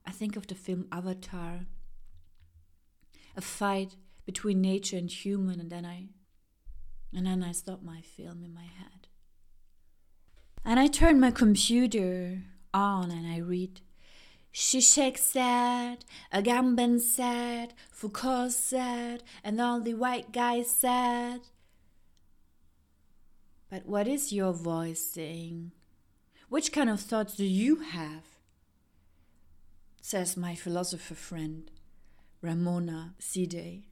I 0.04 0.10
think 0.10 0.34
of 0.34 0.48
the 0.48 0.56
film 0.56 0.88
Avatar, 0.90 1.60
a 3.36 3.40
fight 3.40 3.94
between 4.26 4.60
nature 4.60 4.96
and 4.96 5.08
human, 5.08 5.60
and 5.60 5.70
then 5.70 5.84
I 5.84 6.08
and 7.14 7.26
then 7.26 7.42
I 7.42 7.52
stop 7.52 7.82
my 7.82 8.00
film 8.00 8.42
in 8.44 8.54
my 8.54 8.62
head. 8.62 9.08
And 10.64 10.78
I 10.78 10.86
turn 10.86 11.20
my 11.20 11.30
computer 11.30 12.42
on 12.72 13.10
and 13.10 13.26
I 13.26 13.38
read 13.38 13.80
Zizek 14.54 15.16
said, 15.16 16.04
Agamben 16.32 17.00
said, 17.00 17.72
Foucault 17.90 18.50
said, 18.50 19.22
and 19.42 19.60
all 19.60 19.80
the 19.80 19.94
white 19.94 20.30
guys 20.30 20.70
said. 20.70 21.40
But 23.70 23.86
what 23.86 24.06
is 24.06 24.32
your 24.32 24.52
voice 24.52 25.00
saying? 25.00 25.72
Which 26.50 26.70
kind 26.70 26.90
of 26.90 27.00
thoughts 27.00 27.34
do 27.34 27.44
you 27.44 27.76
have? 27.76 28.24
Says 30.02 30.36
my 30.36 30.54
philosopher 30.54 31.14
friend, 31.14 31.70
Ramona 32.42 33.14
Side. 33.18 33.84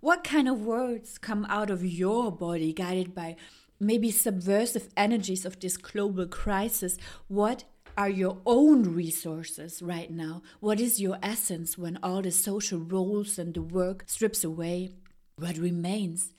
What 0.00 0.24
kind 0.24 0.48
of 0.48 0.62
words 0.62 1.18
come 1.18 1.46
out 1.50 1.68
of 1.68 1.84
your 1.84 2.32
body 2.32 2.72
guided 2.72 3.14
by 3.14 3.36
maybe 3.78 4.10
subversive 4.10 4.88
energies 4.96 5.44
of 5.44 5.60
this 5.60 5.76
global 5.76 6.26
crisis? 6.26 6.96
What 7.28 7.64
are 7.98 8.08
your 8.08 8.38
own 8.46 8.94
resources 8.94 9.82
right 9.82 10.10
now? 10.10 10.40
What 10.60 10.80
is 10.80 11.02
your 11.02 11.18
essence 11.22 11.76
when 11.76 11.98
all 12.02 12.22
the 12.22 12.30
social 12.30 12.78
roles 12.78 13.38
and 13.38 13.52
the 13.52 13.60
work 13.60 14.04
strips 14.06 14.42
away? 14.42 14.94
What 15.36 15.58
remains? 15.58 16.32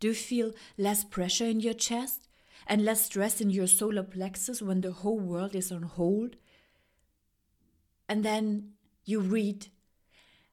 Do 0.00 0.08
you 0.08 0.14
feel 0.14 0.52
less 0.76 1.04
pressure 1.04 1.46
in 1.46 1.60
your 1.60 1.74
chest 1.74 2.26
and 2.66 2.84
less 2.84 3.02
stress 3.02 3.40
in 3.40 3.50
your 3.50 3.68
solar 3.68 4.02
plexus 4.02 4.60
when 4.60 4.80
the 4.80 4.90
whole 4.90 5.20
world 5.20 5.54
is 5.54 5.70
on 5.70 5.82
hold? 5.82 6.34
And 8.08 8.24
then 8.24 8.72
you 9.04 9.20
read 9.20 9.68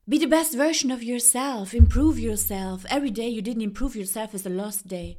be 0.08 0.18
the 0.18 0.26
best 0.26 0.56
version 0.56 0.92
of 0.92 1.02
yourself. 1.02 1.74
Improve 1.74 2.20
yourself. 2.20 2.86
Every 2.90 3.12
day 3.12 3.30
you 3.30 3.42
didn't 3.42 3.64
improve 3.64 3.96
yourself 3.96 4.34
is 4.34 4.46
a 4.46 4.50
lost 4.50 4.88
day. 4.88 5.18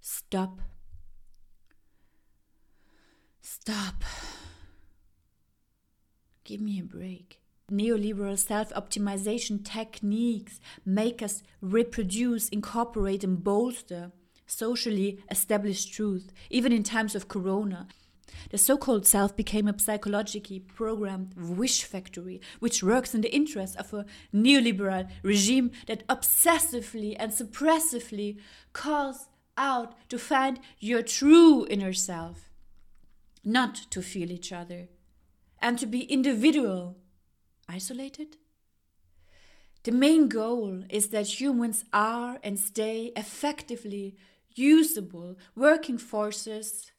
Stop. 0.00 0.60
Stop. 3.40 4.04
Give 6.44 6.60
me 6.60 6.80
a 6.80 6.84
break. 6.84 7.40
Neoliberal 7.70 8.38
self 8.38 8.70
optimization 8.70 9.64
techniques 9.64 10.60
make 10.84 11.22
us 11.22 11.42
reproduce, 11.62 12.48
incorporate, 12.50 13.24
and 13.24 13.42
bolster 13.42 14.12
socially 14.46 15.22
established 15.30 15.94
truth, 15.94 16.30
even 16.50 16.72
in 16.72 16.82
times 16.82 17.14
of 17.14 17.28
corona. 17.28 17.88
The 18.50 18.58
so 18.58 18.76
called 18.76 19.06
self 19.06 19.36
became 19.36 19.68
a 19.68 19.78
psychologically 19.78 20.60
programmed 20.60 21.34
wish 21.34 21.84
factory, 21.84 22.40
which 22.60 22.82
works 22.82 23.14
in 23.14 23.20
the 23.20 23.34
interest 23.34 23.76
of 23.76 23.92
a 23.92 24.06
neoliberal 24.32 25.08
regime 25.22 25.72
that 25.86 26.06
obsessively 26.08 27.16
and 27.18 27.32
suppressively 27.32 28.38
calls 28.72 29.28
out 29.56 29.94
to 30.08 30.18
find 30.18 30.60
your 30.78 31.02
true 31.02 31.66
inner 31.68 31.92
self, 31.92 32.50
not 33.44 33.74
to 33.90 34.02
feel 34.02 34.30
each 34.30 34.52
other, 34.52 34.88
and 35.60 35.78
to 35.78 35.86
be 35.86 36.02
individual, 36.02 36.96
isolated. 37.68 38.36
The 39.84 39.92
main 39.92 40.28
goal 40.28 40.84
is 40.88 41.08
that 41.08 41.40
humans 41.40 41.84
are 41.92 42.38
and 42.42 42.58
stay 42.58 43.12
effectively 43.16 44.16
usable 44.54 45.36
working 45.54 45.98
forces 45.98 46.90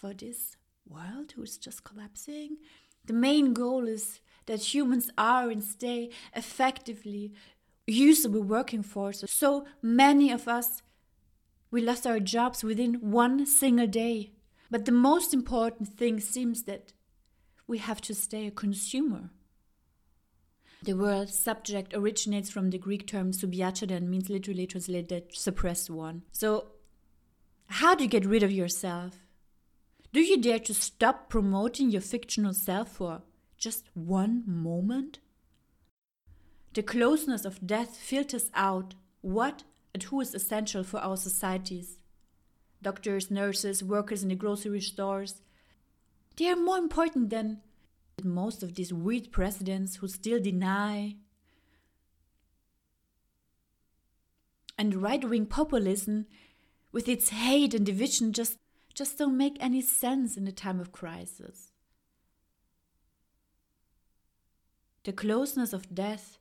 for 0.00 0.14
this 0.14 0.56
world 0.88 1.32
who 1.36 1.42
is 1.42 1.58
just 1.58 1.84
collapsing. 1.84 2.56
The 3.04 3.12
main 3.12 3.52
goal 3.52 3.86
is 3.86 4.20
that 4.46 4.74
humans 4.74 5.10
are 5.18 5.50
and 5.50 5.62
stay 5.62 6.10
effectively 6.34 7.32
usable 7.86 8.42
working 8.42 8.82
force. 8.82 9.22
So 9.28 9.66
many 9.82 10.32
of 10.32 10.48
us, 10.48 10.82
we 11.70 11.82
lost 11.82 12.06
our 12.06 12.18
jobs 12.18 12.64
within 12.64 12.94
one 12.94 13.44
single 13.44 13.86
day. 13.86 14.32
But 14.70 14.86
the 14.86 14.92
most 14.92 15.34
important 15.34 15.88
thing 15.88 16.18
seems 16.18 16.62
that 16.62 16.92
we 17.66 17.78
have 17.78 18.00
to 18.02 18.14
stay 18.14 18.46
a 18.46 18.50
consumer. 18.50 19.30
The 20.82 20.94
word 20.94 21.28
subject 21.28 21.92
originates 21.92 22.48
from 22.48 22.70
the 22.70 22.78
Greek 22.78 23.06
term 23.06 23.32
subiacheia 23.32 23.96
and 23.96 24.08
means 24.08 24.30
literally 24.30 24.66
translated 24.66 25.24
suppressed 25.34 25.90
one. 25.90 26.22
So, 26.32 26.68
how 27.66 27.94
do 27.94 28.02
you 28.02 28.08
get 28.08 28.24
rid 28.24 28.42
of 28.42 28.50
yourself? 28.50 29.18
Do 30.12 30.20
you 30.20 30.40
dare 30.40 30.58
to 30.60 30.74
stop 30.74 31.28
promoting 31.28 31.90
your 31.90 32.00
fictional 32.00 32.52
self 32.52 32.96
for 32.96 33.22
just 33.56 33.84
one 33.94 34.42
moment? 34.44 35.20
The 36.74 36.82
closeness 36.82 37.44
of 37.44 37.64
death 37.64 37.96
filters 37.96 38.50
out 38.54 38.94
what 39.20 39.62
and 39.94 40.02
who 40.04 40.20
is 40.20 40.34
essential 40.34 40.82
for 40.82 40.98
our 40.98 41.16
societies. 41.16 41.98
Doctors, 42.82 43.30
nurses, 43.30 43.84
workers 43.84 44.22
in 44.22 44.30
the 44.30 44.34
grocery 44.34 44.80
stores. 44.80 45.42
They 46.36 46.48
are 46.48 46.56
more 46.56 46.78
important 46.78 47.30
than 47.30 47.60
most 48.24 48.62
of 48.62 48.74
these 48.74 48.92
weird 48.92 49.30
presidents 49.30 49.96
who 49.96 50.08
still 50.08 50.40
deny. 50.40 51.16
And 54.76 55.02
right 55.02 55.22
wing 55.22 55.46
populism, 55.46 56.26
with 56.90 57.08
its 57.08 57.28
hate 57.28 57.74
and 57.74 57.84
division, 57.84 58.32
just 58.32 58.56
just 59.00 59.16
don't 59.16 59.38
make 59.38 59.56
any 59.60 59.80
sense 59.80 60.36
in 60.36 60.46
a 60.46 60.52
time 60.52 60.78
of 60.78 60.92
crisis. 60.92 61.72
The 65.04 65.12
closeness 65.14 65.72
of 65.72 65.94
death 65.94 66.38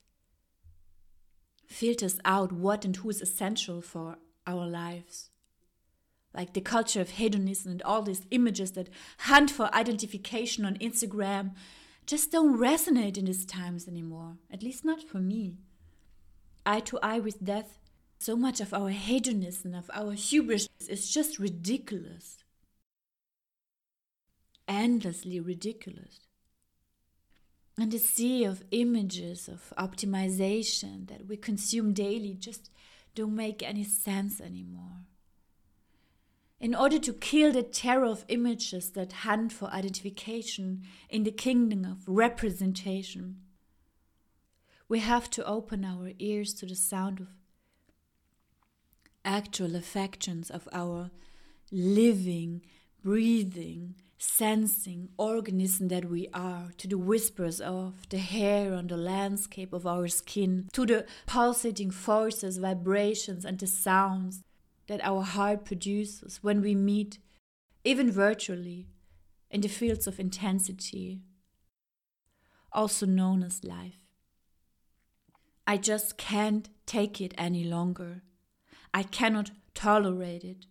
filters 1.66 2.20
out 2.26 2.52
what 2.52 2.84
and 2.84 2.98
who 2.98 3.10
is 3.10 3.22
essential 3.22 3.82
for 3.82 4.18
our 4.46 4.68
lives. 4.68 5.30
Like 6.34 6.52
the 6.52 6.60
culture 6.60 7.00
of 7.00 7.12
hedonism 7.12 7.72
and 7.72 7.82
all 7.84 8.02
these 8.02 8.26
images 8.30 8.74
that 8.74 8.90
hunt 9.20 9.52
for 9.52 9.74
identification 9.74 10.66
on 10.66 10.76
Instagram 10.80 11.52
just 12.06 12.30
don't 12.30 12.60
resonate 12.60 13.18
in 13.18 13.24
these 13.24 13.46
times 13.46 13.88
anymore, 13.88 14.36
at 14.52 14.64
least 14.64 14.84
not 14.84 15.02
for 15.02 15.20
me. 15.20 15.60
Eye 16.66 16.82
to 16.82 17.00
eye 17.02 17.20
with 17.20 17.42
death 17.42 17.80
so 18.20 18.36
much 18.36 18.60
of 18.60 18.74
our 18.74 18.90
hedonism, 18.90 19.74
of 19.74 19.90
our 19.94 20.12
hubris, 20.12 20.68
is 20.90 21.10
just 21.10 21.40
ridiculous. 21.40 22.44
Endlessly 24.70 25.40
ridiculous. 25.40 26.20
And 27.76 27.92
the 27.92 27.98
sea 27.98 28.44
of 28.44 28.64
images 28.72 29.48
of 29.48 29.74
optimization 29.78 31.08
that 31.08 31.26
we 31.28 31.38
consume 31.38 31.92
daily 31.94 32.36
just 32.36 32.70
don't 33.16 33.36
make 33.36 33.64
any 33.64 33.84
sense 33.84 34.40
anymore. 34.40 35.06
In 36.60 36.76
order 36.76 37.00
to 37.00 37.14
kill 37.14 37.52
the 37.52 37.64
terror 37.64 38.06
of 38.06 38.26
images 38.28 38.92
that 38.92 39.12
hunt 39.24 39.54
for 39.54 39.70
identification 39.70 40.84
in 41.10 41.24
the 41.24 41.32
kingdom 41.32 41.84
of 41.86 42.04
representation, 42.06 43.38
we 44.88 45.00
have 45.00 45.30
to 45.32 45.46
open 45.46 45.84
our 45.84 46.12
ears 46.20 46.54
to 46.56 46.66
the 46.66 46.76
sound 46.76 47.22
of 47.22 47.28
actual 49.24 49.76
affections 49.76 50.52
of 50.52 50.68
our 50.74 51.12
living, 51.72 52.62
breathing, 53.02 53.96
sensing 54.20 55.10
organism 55.18 55.88
that 55.88 56.10
we 56.10 56.28
are, 56.34 56.72
to 56.78 56.88
the 56.88 56.98
whispers 56.98 57.60
of 57.60 58.08
the 58.10 58.20
hair 58.20 58.74
on 58.74 58.88
the 58.88 58.98
landscape 58.98 59.74
of 59.74 59.88
our 59.88 60.08
skin, 60.08 60.70
to 60.74 60.86
the 60.86 61.06
pulsating 61.26 61.90
forces, 61.90 62.58
vibrations, 62.58 63.46
and 63.46 63.58
the 63.58 63.68
sounds 63.68 64.44
that 64.88 65.04
our 65.04 65.24
heart 65.24 65.66
produces 65.66 66.44
when 66.44 66.62
we 66.62 66.76
meet 66.76 67.18
even 67.84 68.12
virtually, 68.12 68.88
in 69.50 69.62
the 69.62 69.68
fields 69.68 70.06
of 70.06 70.20
intensity, 70.20 71.22
also 72.72 73.06
known 73.06 73.42
as 73.42 73.64
life. 73.64 74.00
I 75.66 75.78
just 75.78 76.18
can't 76.18 76.70
take 76.86 77.22
it 77.22 77.34
any 77.38 77.64
longer. 77.64 78.24
I 78.94 79.04
cannot 79.04 79.52
tolerate 79.74 80.44
it. 80.44 80.66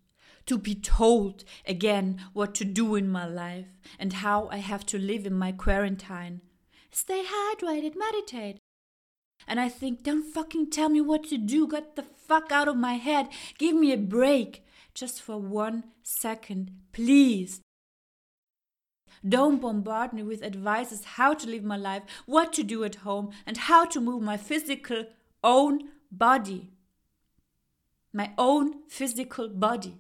To 0.49 0.57
be 0.57 0.75
told 0.75 1.45
again 1.67 2.23
what 2.33 2.55
to 2.55 2.65
do 2.65 2.95
in 2.95 3.11
my 3.11 3.27
life 3.27 3.79
and 3.99 4.15
how 4.15 4.49
I 4.51 4.57
have 4.57 4.87
to 4.87 4.99
live 4.99 5.27
in 5.27 5.35
my 5.35 5.53
quarantine. 5.53 6.41
Stay 6.91 7.23
hydrated, 7.23 7.95
meditate. 7.95 8.57
And 9.47 9.61
I 9.61 9.69
think, 9.69 10.03
don't 10.03 10.33
fucking 10.33 10.71
tell 10.71 10.89
me 10.89 11.03
what 11.03 11.25
to 11.25 11.37
do. 11.37 11.69
Get 11.69 11.97
the 11.97 12.03
fuck 12.03 12.51
out 12.51 12.67
of 12.67 12.79
my 12.79 12.95
head. 12.95 13.29
Give 13.59 13.77
me 13.77 13.93
a 13.93 13.99
break. 13.99 14.65
Just 14.95 15.21
for 15.21 15.37
one 15.37 15.85
second, 16.03 16.71
please. 16.93 17.61
Don't 19.29 19.61
bombard 19.61 20.15
me 20.15 20.23
with 20.23 20.43
advices 20.43 21.05
how 21.05 21.35
to 21.35 21.47
live 21.47 21.63
my 21.63 21.77
life, 21.77 22.05
what 22.25 22.55
to 22.55 22.63
do 22.63 22.85
at 22.85 22.97
home, 22.97 23.33
and 23.45 23.59
how 23.59 23.85
to 23.85 24.01
move 24.01 24.23
my 24.23 24.39
physical 24.39 25.05
own 25.45 25.91
body. 26.11 26.71
My 28.15 28.33
own 28.39 28.89
physical 28.89 29.51
body. 29.51 29.99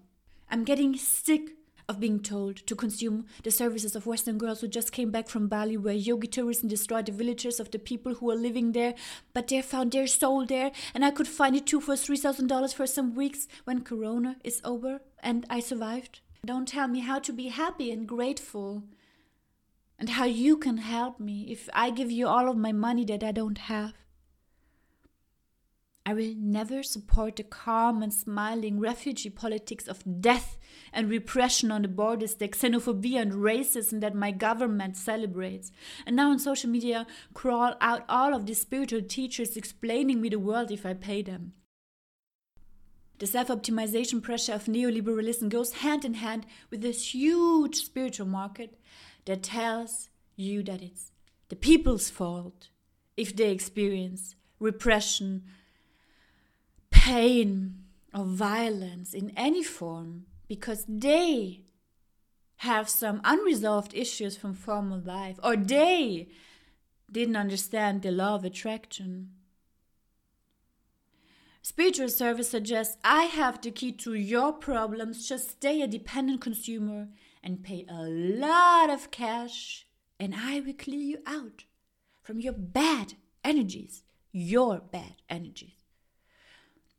I'm 0.50 0.64
getting 0.64 0.96
sick 0.96 1.50
of 1.88 2.00
being 2.00 2.20
told 2.20 2.56
to 2.66 2.76
consume 2.76 3.26
the 3.42 3.50
services 3.50 3.96
of 3.96 4.06
Western 4.06 4.36
girls 4.36 4.60
who 4.60 4.68
just 4.68 4.92
came 4.92 5.10
back 5.10 5.28
from 5.28 5.48
Bali, 5.48 5.76
where 5.76 5.94
yogi 5.94 6.26
tourism 6.26 6.68
destroyed 6.68 7.06
the 7.06 7.12
villages 7.12 7.58
of 7.58 7.70
the 7.70 7.78
people 7.78 8.14
who 8.14 8.30
are 8.30 8.36
living 8.36 8.72
there, 8.72 8.94
but 9.32 9.48
they 9.48 9.62
found 9.62 9.92
their 9.92 10.06
soul 10.06 10.44
there, 10.44 10.70
and 10.94 11.04
I 11.04 11.10
could 11.10 11.28
find 11.28 11.56
it 11.56 11.66
too 11.66 11.80
for 11.80 11.94
$3,000 11.94 12.74
for 12.74 12.86
some 12.86 13.14
weeks 13.14 13.48
when 13.64 13.84
Corona 13.84 14.36
is 14.44 14.60
over 14.64 15.00
and 15.22 15.46
I 15.48 15.60
survived. 15.60 16.20
Don't 16.44 16.68
tell 16.68 16.88
me 16.88 17.00
how 17.00 17.18
to 17.20 17.32
be 17.32 17.48
happy 17.48 17.90
and 17.90 18.06
grateful 18.06 18.84
and 19.98 20.10
how 20.10 20.24
you 20.24 20.56
can 20.56 20.76
help 20.76 21.18
me 21.18 21.46
if 21.50 21.68
I 21.72 21.90
give 21.90 22.10
you 22.10 22.28
all 22.28 22.48
of 22.48 22.56
my 22.56 22.72
money 22.72 23.04
that 23.06 23.24
I 23.24 23.32
don't 23.32 23.58
have. 23.58 23.94
I 26.08 26.14
will 26.14 26.32
never 26.38 26.82
support 26.82 27.36
the 27.36 27.42
calm 27.42 28.02
and 28.02 28.14
smiling 28.14 28.80
refugee 28.80 29.28
politics 29.28 29.86
of 29.86 30.22
death 30.22 30.56
and 30.90 31.10
repression 31.10 31.70
on 31.70 31.82
the 31.82 31.88
borders, 31.88 32.36
the 32.36 32.48
xenophobia 32.48 33.20
and 33.20 33.32
racism 33.32 34.00
that 34.00 34.14
my 34.14 34.30
government 34.30 34.96
celebrates. 34.96 35.70
And 36.06 36.16
now 36.16 36.30
on 36.30 36.38
social 36.38 36.70
media 36.70 37.06
crawl 37.34 37.74
out 37.82 38.06
all 38.08 38.32
of 38.32 38.46
these 38.46 38.58
spiritual 38.58 39.02
teachers 39.02 39.54
explaining 39.54 40.22
me 40.22 40.30
the 40.30 40.38
world 40.38 40.70
if 40.70 40.86
I 40.86 40.94
pay 40.94 41.20
them. 41.20 41.52
The 43.18 43.26
self 43.26 43.48
optimization 43.48 44.22
pressure 44.22 44.54
of 44.54 44.64
neoliberalism 44.64 45.50
goes 45.50 45.72
hand 45.84 46.06
in 46.06 46.14
hand 46.14 46.46
with 46.70 46.80
this 46.80 47.12
huge 47.12 47.84
spiritual 47.84 48.28
market 48.28 48.80
that 49.26 49.42
tells 49.42 50.08
you 50.36 50.62
that 50.62 50.80
it's 50.80 51.12
the 51.50 51.56
people's 51.56 52.08
fault 52.08 52.70
if 53.14 53.36
they 53.36 53.50
experience 53.50 54.36
repression, 54.60 55.44
pain, 56.98 57.78
or 58.14 58.24
violence 58.24 59.14
in 59.14 59.30
any 59.36 59.62
form 59.62 60.26
because 60.48 60.84
they 60.88 61.62
have 62.56 62.88
some 62.88 63.20
unresolved 63.24 63.94
issues 63.94 64.36
from 64.36 64.54
former 64.54 64.96
life 64.96 65.38
or 65.44 65.56
they 65.56 66.28
didn't 67.10 67.36
understand 67.36 68.02
the 68.02 68.10
law 68.10 68.34
of 68.34 68.44
attraction. 68.44 69.30
Spiritual 71.62 72.08
service 72.08 72.50
suggests 72.50 72.96
I 73.04 73.24
have 73.24 73.60
the 73.60 73.70
key 73.70 73.92
to 73.92 74.14
your 74.14 74.52
problems, 74.52 75.28
just 75.28 75.50
stay 75.50 75.82
a 75.82 75.86
dependent 75.86 76.40
consumer 76.40 77.08
and 77.42 77.62
pay 77.62 77.86
a 77.88 78.02
lot 78.02 78.90
of 78.90 79.10
cash, 79.10 79.86
and 80.18 80.34
I 80.34 80.60
will 80.60 80.74
clear 80.74 81.00
you 81.00 81.18
out 81.26 81.64
from 82.22 82.40
your 82.40 82.54
bad 82.54 83.14
energies, 83.44 84.02
your 84.32 84.80
bad 84.80 85.22
energies. 85.28 85.77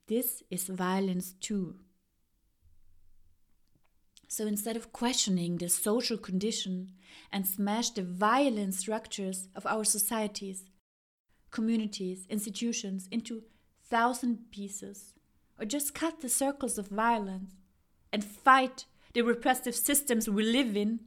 This 0.10 0.42
is 0.50 0.64
violence 0.64 1.34
too. 1.40 1.76
So 4.28 4.48
instead 4.48 4.76
of 4.76 4.92
questioning 4.92 5.58
the 5.58 5.70
social 5.70 6.18
condition 6.18 6.94
and 7.32 7.46
smash 7.46 7.92
the 7.92 8.02
violent 8.02 8.74
structures 8.74 9.50
of 9.56 9.68
our 9.68 9.84
societies, 9.84 10.66
communities, 11.52 12.26
institutions 12.28 13.08
into 13.12 13.44
thousand 13.88 14.50
pieces, 14.50 15.14
or 15.60 15.66
just 15.66 15.94
cut 15.94 16.22
the 16.22 16.30
circles 16.30 16.80
of 16.80 16.88
violence 16.88 17.54
and 18.12 18.24
fight 18.24 18.86
the 19.14 19.22
repressive 19.22 19.76
systems 19.76 20.28
we 20.28 20.44
live 20.44 20.76
in, 20.76 21.02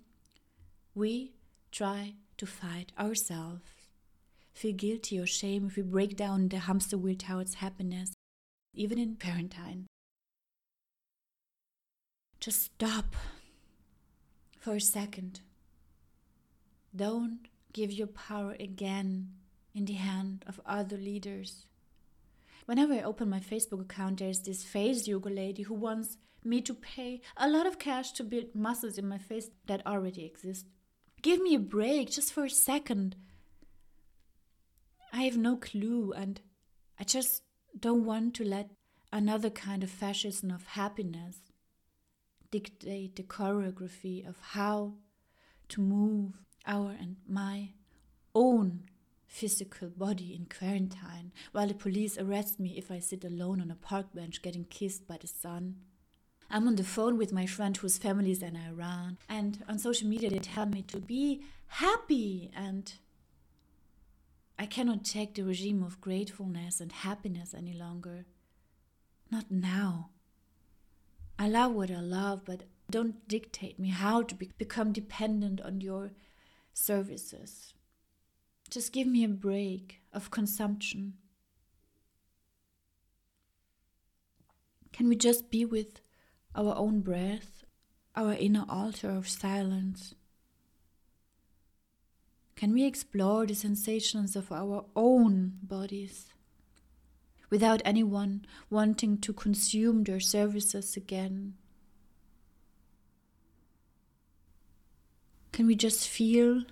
we 0.94 1.32
try 1.72 2.14
to 2.36 2.46
fight 2.46 2.92
ourselves. 2.96 3.62
Feel 4.52 4.74
guilty 4.74 5.18
or 5.18 5.26
shame 5.26 5.66
if 5.66 5.76
we 5.76 5.82
break 5.82 6.16
down 6.16 6.48
the 6.48 6.58
hamster 6.58 6.98
wheel 6.98 7.16
towards 7.16 7.54
happiness, 7.54 8.12
even 8.74 8.98
in 8.98 9.16
quarantine. 9.16 9.86
Just 12.40 12.62
stop 12.62 13.14
for 14.58 14.74
a 14.74 14.80
second. 14.80 15.40
Don't 16.94 17.40
give 17.72 17.92
your 17.92 18.06
power 18.08 18.56
again 18.58 19.30
in 19.74 19.84
the 19.84 19.94
hand 19.94 20.44
of 20.46 20.60
other 20.66 20.96
leaders. 20.96 21.66
Whenever 22.66 22.94
I 22.94 23.02
open 23.02 23.28
my 23.28 23.40
Facebook 23.40 23.80
account, 23.80 24.18
there's 24.18 24.40
this 24.40 24.62
face 24.62 25.08
yoga 25.08 25.30
lady 25.30 25.62
who 25.62 25.74
wants 25.74 26.16
me 26.44 26.60
to 26.62 26.74
pay 26.74 27.20
a 27.36 27.48
lot 27.48 27.66
of 27.66 27.78
cash 27.78 28.12
to 28.12 28.24
build 28.24 28.54
muscles 28.54 28.98
in 28.98 29.08
my 29.08 29.18
face 29.18 29.50
that 29.66 29.86
already 29.86 30.24
exist. 30.24 30.66
Give 31.22 31.40
me 31.40 31.54
a 31.54 31.60
break 31.60 32.10
just 32.10 32.32
for 32.32 32.44
a 32.44 32.50
second. 32.50 33.16
I 35.12 35.22
have 35.22 35.36
no 35.36 35.56
clue, 35.56 36.12
and 36.12 36.40
I 36.98 37.04
just 37.04 37.42
don't 37.78 38.04
want 38.04 38.34
to 38.34 38.44
let 38.44 38.70
another 39.12 39.50
kind 39.50 39.82
of 39.82 39.90
fascism 39.90 40.50
of 40.50 40.66
happiness 40.68 41.38
dictate 42.50 43.16
the 43.16 43.22
choreography 43.22 44.26
of 44.28 44.36
how 44.40 44.94
to 45.68 45.80
move 45.80 46.32
our 46.66 46.90
and 47.00 47.16
my 47.26 47.70
own 48.34 48.84
physical 49.26 49.88
body 49.88 50.34
in 50.34 50.46
quarantine 50.46 51.32
while 51.52 51.66
the 51.66 51.74
police 51.74 52.18
arrest 52.18 52.60
me 52.60 52.74
if 52.76 52.90
I 52.90 52.98
sit 52.98 53.24
alone 53.24 53.60
on 53.60 53.70
a 53.70 53.74
park 53.74 54.12
bench 54.14 54.42
getting 54.42 54.64
kissed 54.64 55.08
by 55.08 55.16
the 55.18 55.26
sun. 55.26 55.76
I'm 56.50 56.68
on 56.68 56.76
the 56.76 56.84
phone 56.84 57.16
with 57.16 57.32
my 57.32 57.46
friend 57.46 57.74
whose 57.74 57.96
family 57.96 58.30
is 58.30 58.42
in 58.42 58.56
Iran, 58.56 59.16
and 59.30 59.64
on 59.66 59.78
social 59.78 60.06
media 60.06 60.28
they 60.28 60.38
tell 60.38 60.66
me 60.66 60.82
to 60.82 60.98
be 60.98 61.42
happy, 61.66 62.50
and 62.54 62.92
I 64.62 64.66
cannot 64.66 65.04
take 65.04 65.34
the 65.34 65.42
regime 65.42 65.82
of 65.82 66.00
gratefulness 66.00 66.80
and 66.80 66.92
happiness 66.92 67.52
any 67.52 67.72
longer. 67.72 68.26
Not 69.28 69.50
now. 69.50 70.10
I 71.36 71.48
love 71.48 71.72
what 71.72 71.90
I 71.90 71.98
love, 71.98 72.42
but 72.44 72.62
don't 72.88 73.26
dictate 73.26 73.80
me 73.80 73.88
how 73.88 74.22
to 74.22 74.36
be- 74.36 74.52
become 74.58 74.92
dependent 74.92 75.60
on 75.62 75.80
your 75.80 76.12
services. 76.72 77.74
Just 78.70 78.92
give 78.92 79.08
me 79.08 79.24
a 79.24 79.28
break 79.28 80.00
of 80.12 80.30
consumption. 80.30 81.14
Can 84.92 85.08
we 85.08 85.16
just 85.16 85.50
be 85.50 85.64
with 85.64 86.02
our 86.54 86.76
own 86.76 87.00
breath, 87.00 87.64
our 88.14 88.34
inner 88.34 88.64
altar 88.68 89.10
of 89.10 89.28
silence? 89.28 90.14
Can 92.62 92.74
we 92.74 92.84
explore 92.84 93.44
the 93.44 93.56
sensations 93.56 94.36
of 94.36 94.52
our 94.52 94.84
own 94.94 95.54
bodies 95.64 96.26
without 97.50 97.82
anyone 97.84 98.46
wanting 98.70 99.18
to 99.18 99.32
consume 99.32 100.04
their 100.04 100.20
services 100.20 100.96
again? 100.96 101.54
Can 105.50 105.66
we 105.66 105.74
just 105.74 106.06
feel 106.06 106.62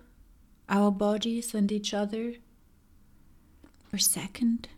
our 0.69 0.93
bodies 0.93 1.55
and 1.55 1.73
each 1.73 1.93
other 1.93 2.35
for 3.83 3.97
a 3.97 3.99
second 3.99 4.69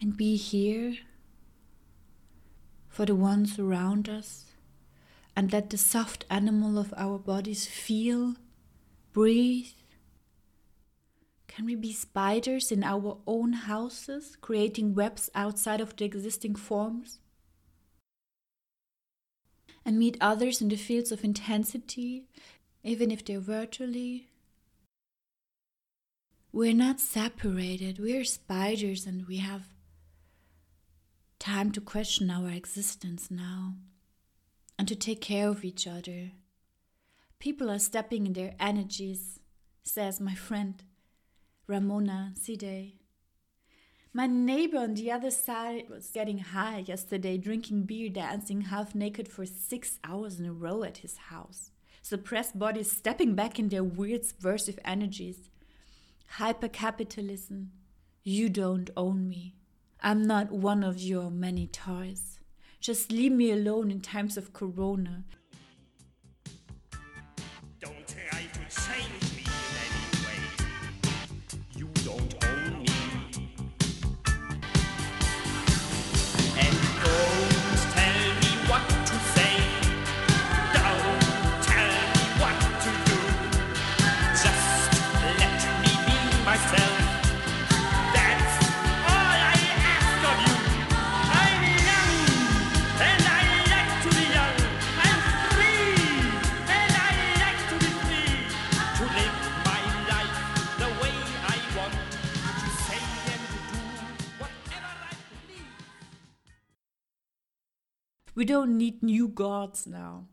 and 0.00 0.16
be 0.16 0.36
here 0.36 0.98
for 2.88 3.04
the 3.04 3.16
ones 3.16 3.58
around 3.58 4.08
us 4.08 4.44
and 5.34 5.52
let 5.52 5.70
the 5.70 5.78
soft 5.78 6.26
animal 6.30 6.78
of 6.78 6.94
our 6.96 7.18
bodies 7.18 7.66
feel, 7.66 8.36
breathe. 9.18 9.74
Can 11.48 11.64
we 11.66 11.74
be 11.74 11.92
spiders 11.92 12.70
in 12.70 12.84
our 12.84 13.18
own 13.26 13.52
houses, 13.52 14.36
creating 14.40 14.94
webs 14.94 15.28
outside 15.34 15.80
of 15.80 15.96
the 15.96 16.04
existing 16.04 16.54
forms? 16.54 17.18
And 19.84 19.98
meet 19.98 20.16
others 20.20 20.62
in 20.62 20.68
the 20.68 20.76
fields 20.76 21.10
of 21.10 21.24
intensity, 21.24 22.28
even 22.84 23.10
if 23.10 23.24
they're 23.24 23.40
virtually? 23.40 24.28
We're 26.52 26.72
not 26.86 27.00
separated, 27.00 27.98
we're 27.98 28.24
spiders 28.24 29.04
and 29.04 29.26
we 29.26 29.38
have 29.38 29.64
time 31.40 31.72
to 31.72 31.80
question 31.80 32.30
our 32.30 32.50
existence 32.50 33.32
now. 33.32 33.74
and 34.78 34.86
to 34.86 34.94
take 34.94 35.20
care 35.20 35.48
of 35.48 35.64
each 35.64 35.88
other. 35.88 36.30
People 37.40 37.70
are 37.70 37.78
stepping 37.78 38.26
in 38.26 38.32
their 38.32 38.54
energies, 38.58 39.38
says 39.84 40.20
my 40.20 40.34
friend 40.34 40.82
Ramona 41.68 42.32
Side. 42.34 42.94
My 44.12 44.26
neighbor 44.26 44.78
on 44.78 44.94
the 44.94 45.12
other 45.12 45.30
side 45.30 45.88
was 45.88 46.10
getting 46.10 46.38
high 46.38 46.82
yesterday, 46.84 47.38
drinking 47.38 47.84
beer, 47.84 48.08
dancing 48.08 48.62
half 48.62 48.92
naked 48.92 49.28
for 49.28 49.46
six 49.46 50.00
hours 50.02 50.40
in 50.40 50.46
a 50.46 50.52
row 50.52 50.82
at 50.82 50.98
his 50.98 51.16
house. 51.16 51.70
Suppressed 52.02 52.58
bodies 52.58 52.90
stepping 52.90 53.36
back 53.36 53.60
in 53.60 53.68
their 53.68 53.84
weird 53.84 54.24
subversive 54.24 54.80
energies. 54.84 55.50
Hypercapitalism. 56.38 57.68
You 58.24 58.48
don't 58.48 58.90
own 58.96 59.28
me. 59.28 59.54
I'm 60.00 60.26
not 60.26 60.50
one 60.50 60.82
of 60.82 60.98
your 60.98 61.30
many 61.30 61.68
toys. 61.68 62.40
Just 62.80 63.12
leave 63.12 63.32
me 63.32 63.52
alone 63.52 63.92
in 63.92 64.00
times 64.00 64.36
of 64.36 64.52
corona. 64.52 65.24
We 108.38 108.44
don't 108.44 108.78
need 108.78 109.02
new 109.02 109.26
gods 109.26 109.84
now. 109.84 110.26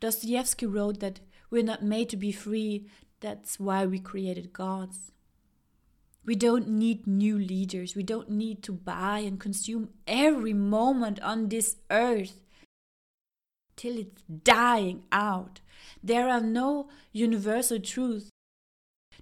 Dostoevsky 0.00 0.66
wrote 0.66 0.98
that 0.98 1.20
we're 1.48 1.62
not 1.62 1.80
made 1.80 2.08
to 2.08 2.16
be 2.16 2.32
free, 2.32 2.88
that's 3.20 3.60
why 3.60 3.86
we 3.86 4.00
created 4.00 4.52
gods. 4.52 5.12
We 6.26 6.34
don't 6.34 6.66
need 6.66 7.06
new 7.06 7.38
leaders. 7.38 7.94
We 7.94 8.02
don't 8.02 8.30
need 8.30 8.64
to 8.64 8.72
buy 8.72 9.20
and 9.20 9.38
consume 9.38 9.90
every 10.08 10.52
moment 10.52 11.20
on 11.20 11.50
this 11.50 11.76
earth 11.88 12.40
till 13.76 13.96
it's 13.96 14.22
dying 14.22 15.04
out. 15.12 15.60
There 16.02 16.28
are 16.28 16.40
no 16.40 16.88
universal 17.12 17.78
truths. 17.78 18.28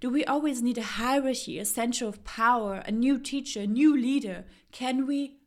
Do 0.01 0.09
we 0.09 0.25
always 0.25 0.63
need 0.63 0.79
a 0.79 0.93
hierarchy, 0.97 1.59
a 1.59 1.67
center 1.67 2.07
of 2.07 2.25
power, 2.25 2.83
a 2.87 2.91
new 2.91 3.19
teacher, 3.19 3.61
a 3.61 3.67
new 3.67 3.95
leader? 3.95 4.47
Can 4.73 5.07
we 5.07 5.41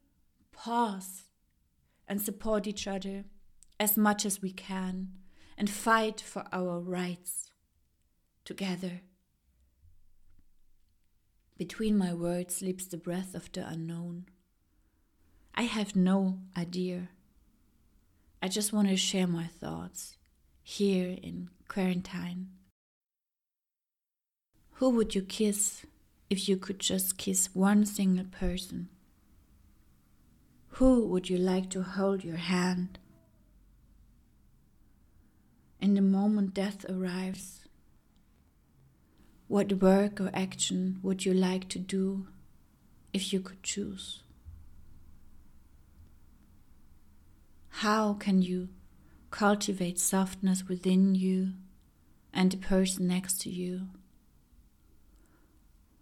pause? 0.52 1.24
And 2.10 2.20
support 2.22 2.68
each 2.68 2.88
other 2.88 3.24
as 3.80 3.96
much 3.96 4.26
as 4.26 4.42
we 4.42 4.52
can 4.52 5.10
and 5.58 5.70
fight 5.70 6.20
for 6.20 6.44
our 6.52 6.80
rights 6.80 7.52
together. 8.44 9.02
Between 11.58 11.98
my 11.98 12.14
words 12.14 12.56
sleeps 12.56 12.86
the 12.86 12.98
breath 12.98 13.36
of 13.36 13.52
the 13.52 13.68
unknown. 13.68 14.26
I 15.54 15.64
have 15.64 15.96
no 15.96 16.40
idea. 16.58 17.10
I 18.42 18.48
just 18.48 18.74
want 18.74 18.88
to 18.88 18.96
share 18.96 19.28
my 19.28 19.48
thoughts 19.48 20.16
here 20.64 21.18
in 21.22 21.50
quarantine. 21.68 22.50
Who 24.74 24.90
would 24.92 25.14
you 25.14 25.22
kiss 25.22 25.86
if 26.30 26.48
you 26.48 26.56
could 26.56 26.80
just 26.80 27.18
kiss 27.18 27.54
one 27.54 27.86
single 27.86 28.26
person? 28.26 28.88
Who 30.74 31.06
would 31.08 31.30
you 31.30 31.38
like 31.38 31.70
to 31.72 31.84
hold 31.84 32.24
your 32.24 32.38
hand? 32.38 33.00
In 35.82 35.94
the 35.94 36.02
moment 36.02 36.54
death 36.54 36.86
arrives, 36.90 37.66
what 39.48 39.82
work 39.82 40.22
or 40.22 40.30
action 40.34 41.00
would 41.02 41.26
you 41.26 41.34
like 41.34 41.68
to 41.70 41.80
do 41.80 42.28
if 43.14 43.34
you 43.34 43.40
could 43.40 43.64
choose? 43.64 44.22
How 47.70 48.14
can 48.14 48.42
you 48.42 48.70
cultivate 49.32 50.00
softness 50.00 50.68
within 50.68 51.16
you 51.16 51.54
and 52.34 52.52
the 52.52 52.58
person 52.58 53.08
next 53.08 53.42
to 53.42 53.50
you? 53.50 53.88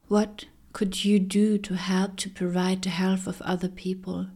What 0.08 0.46
could 0.74 1.06
you 1.06 1.20
do 1.20 1.58
to 1.58 1.76
help 1.76 2.18
to 2.18 2.30
provide 2.30 2.82
the 2.82 2.90
health 2.90 3.28
of 3.28 3.42
other 3.42 3.70
people? 3.70 4.28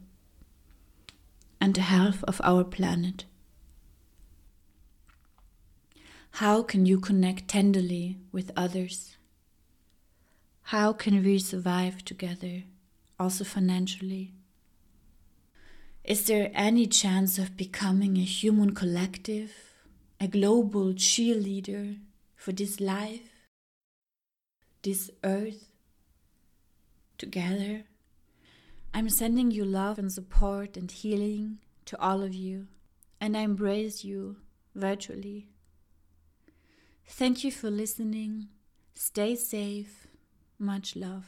And 1.62 1.76
the 1.76 1.82
health 1.82 2.24
of 2.24 2.42
our 2.44 2.64
planet. 2.64 3.26
How 6.36 6.64
can 6.64 6.88
you 6.88 7.00
connect 7.00 7.50
tenderly 7.50 8.18
with 8.32 8.52
others? 8.58 9.18
How 10.64 10.92
can 10.92 11.24
we 11.24 11.38
survive 11.38 12.04
together, 12.04 12.64
also 13.20 13.44
financially? 13.44 14.34
Is 16.04 16.26
there 16.26 16.50
any 16.56 16.88
chance 16.88 17.38
of 17.38 17.56
becoming 17.56 18.18
a 18.18 18.22
human 18.22 18.74
collective, 18.74 19.54
a 20.20 20.28
global 20.28 20.94
cheerleader 20.94 22.00
for 22.36 22.54
this 22.54 22.80
life, 22.80 23.30
this 24.82 25.12
earth, 25.24 25.68
together? 27.20 27.84
I'm 28.94 29.10
sending 29.10 29.52
you 29.52 29.64
love 29.64 29.98
and 29.98 30.12
support 30.12 30.76
and 30.76 30.92
healing 30.92 31.60
to 31.86 32.00
all 32.00 32.22
of 32.22 32.34
you, 32.34 32.68
and 33.22 33.38
I 33.38 33.42
embrace 33.42 34.04
you 34.04 34.38
virtually. 34.76 35.48
Thank 37.08 37.44
you 37.44 37.52
for 37.52 37.70
listening. 37.70 38.50
Stay 38.94 39.36
safe. 39.36 40.08
Much 40.60 40.96
love. 40.96 41.26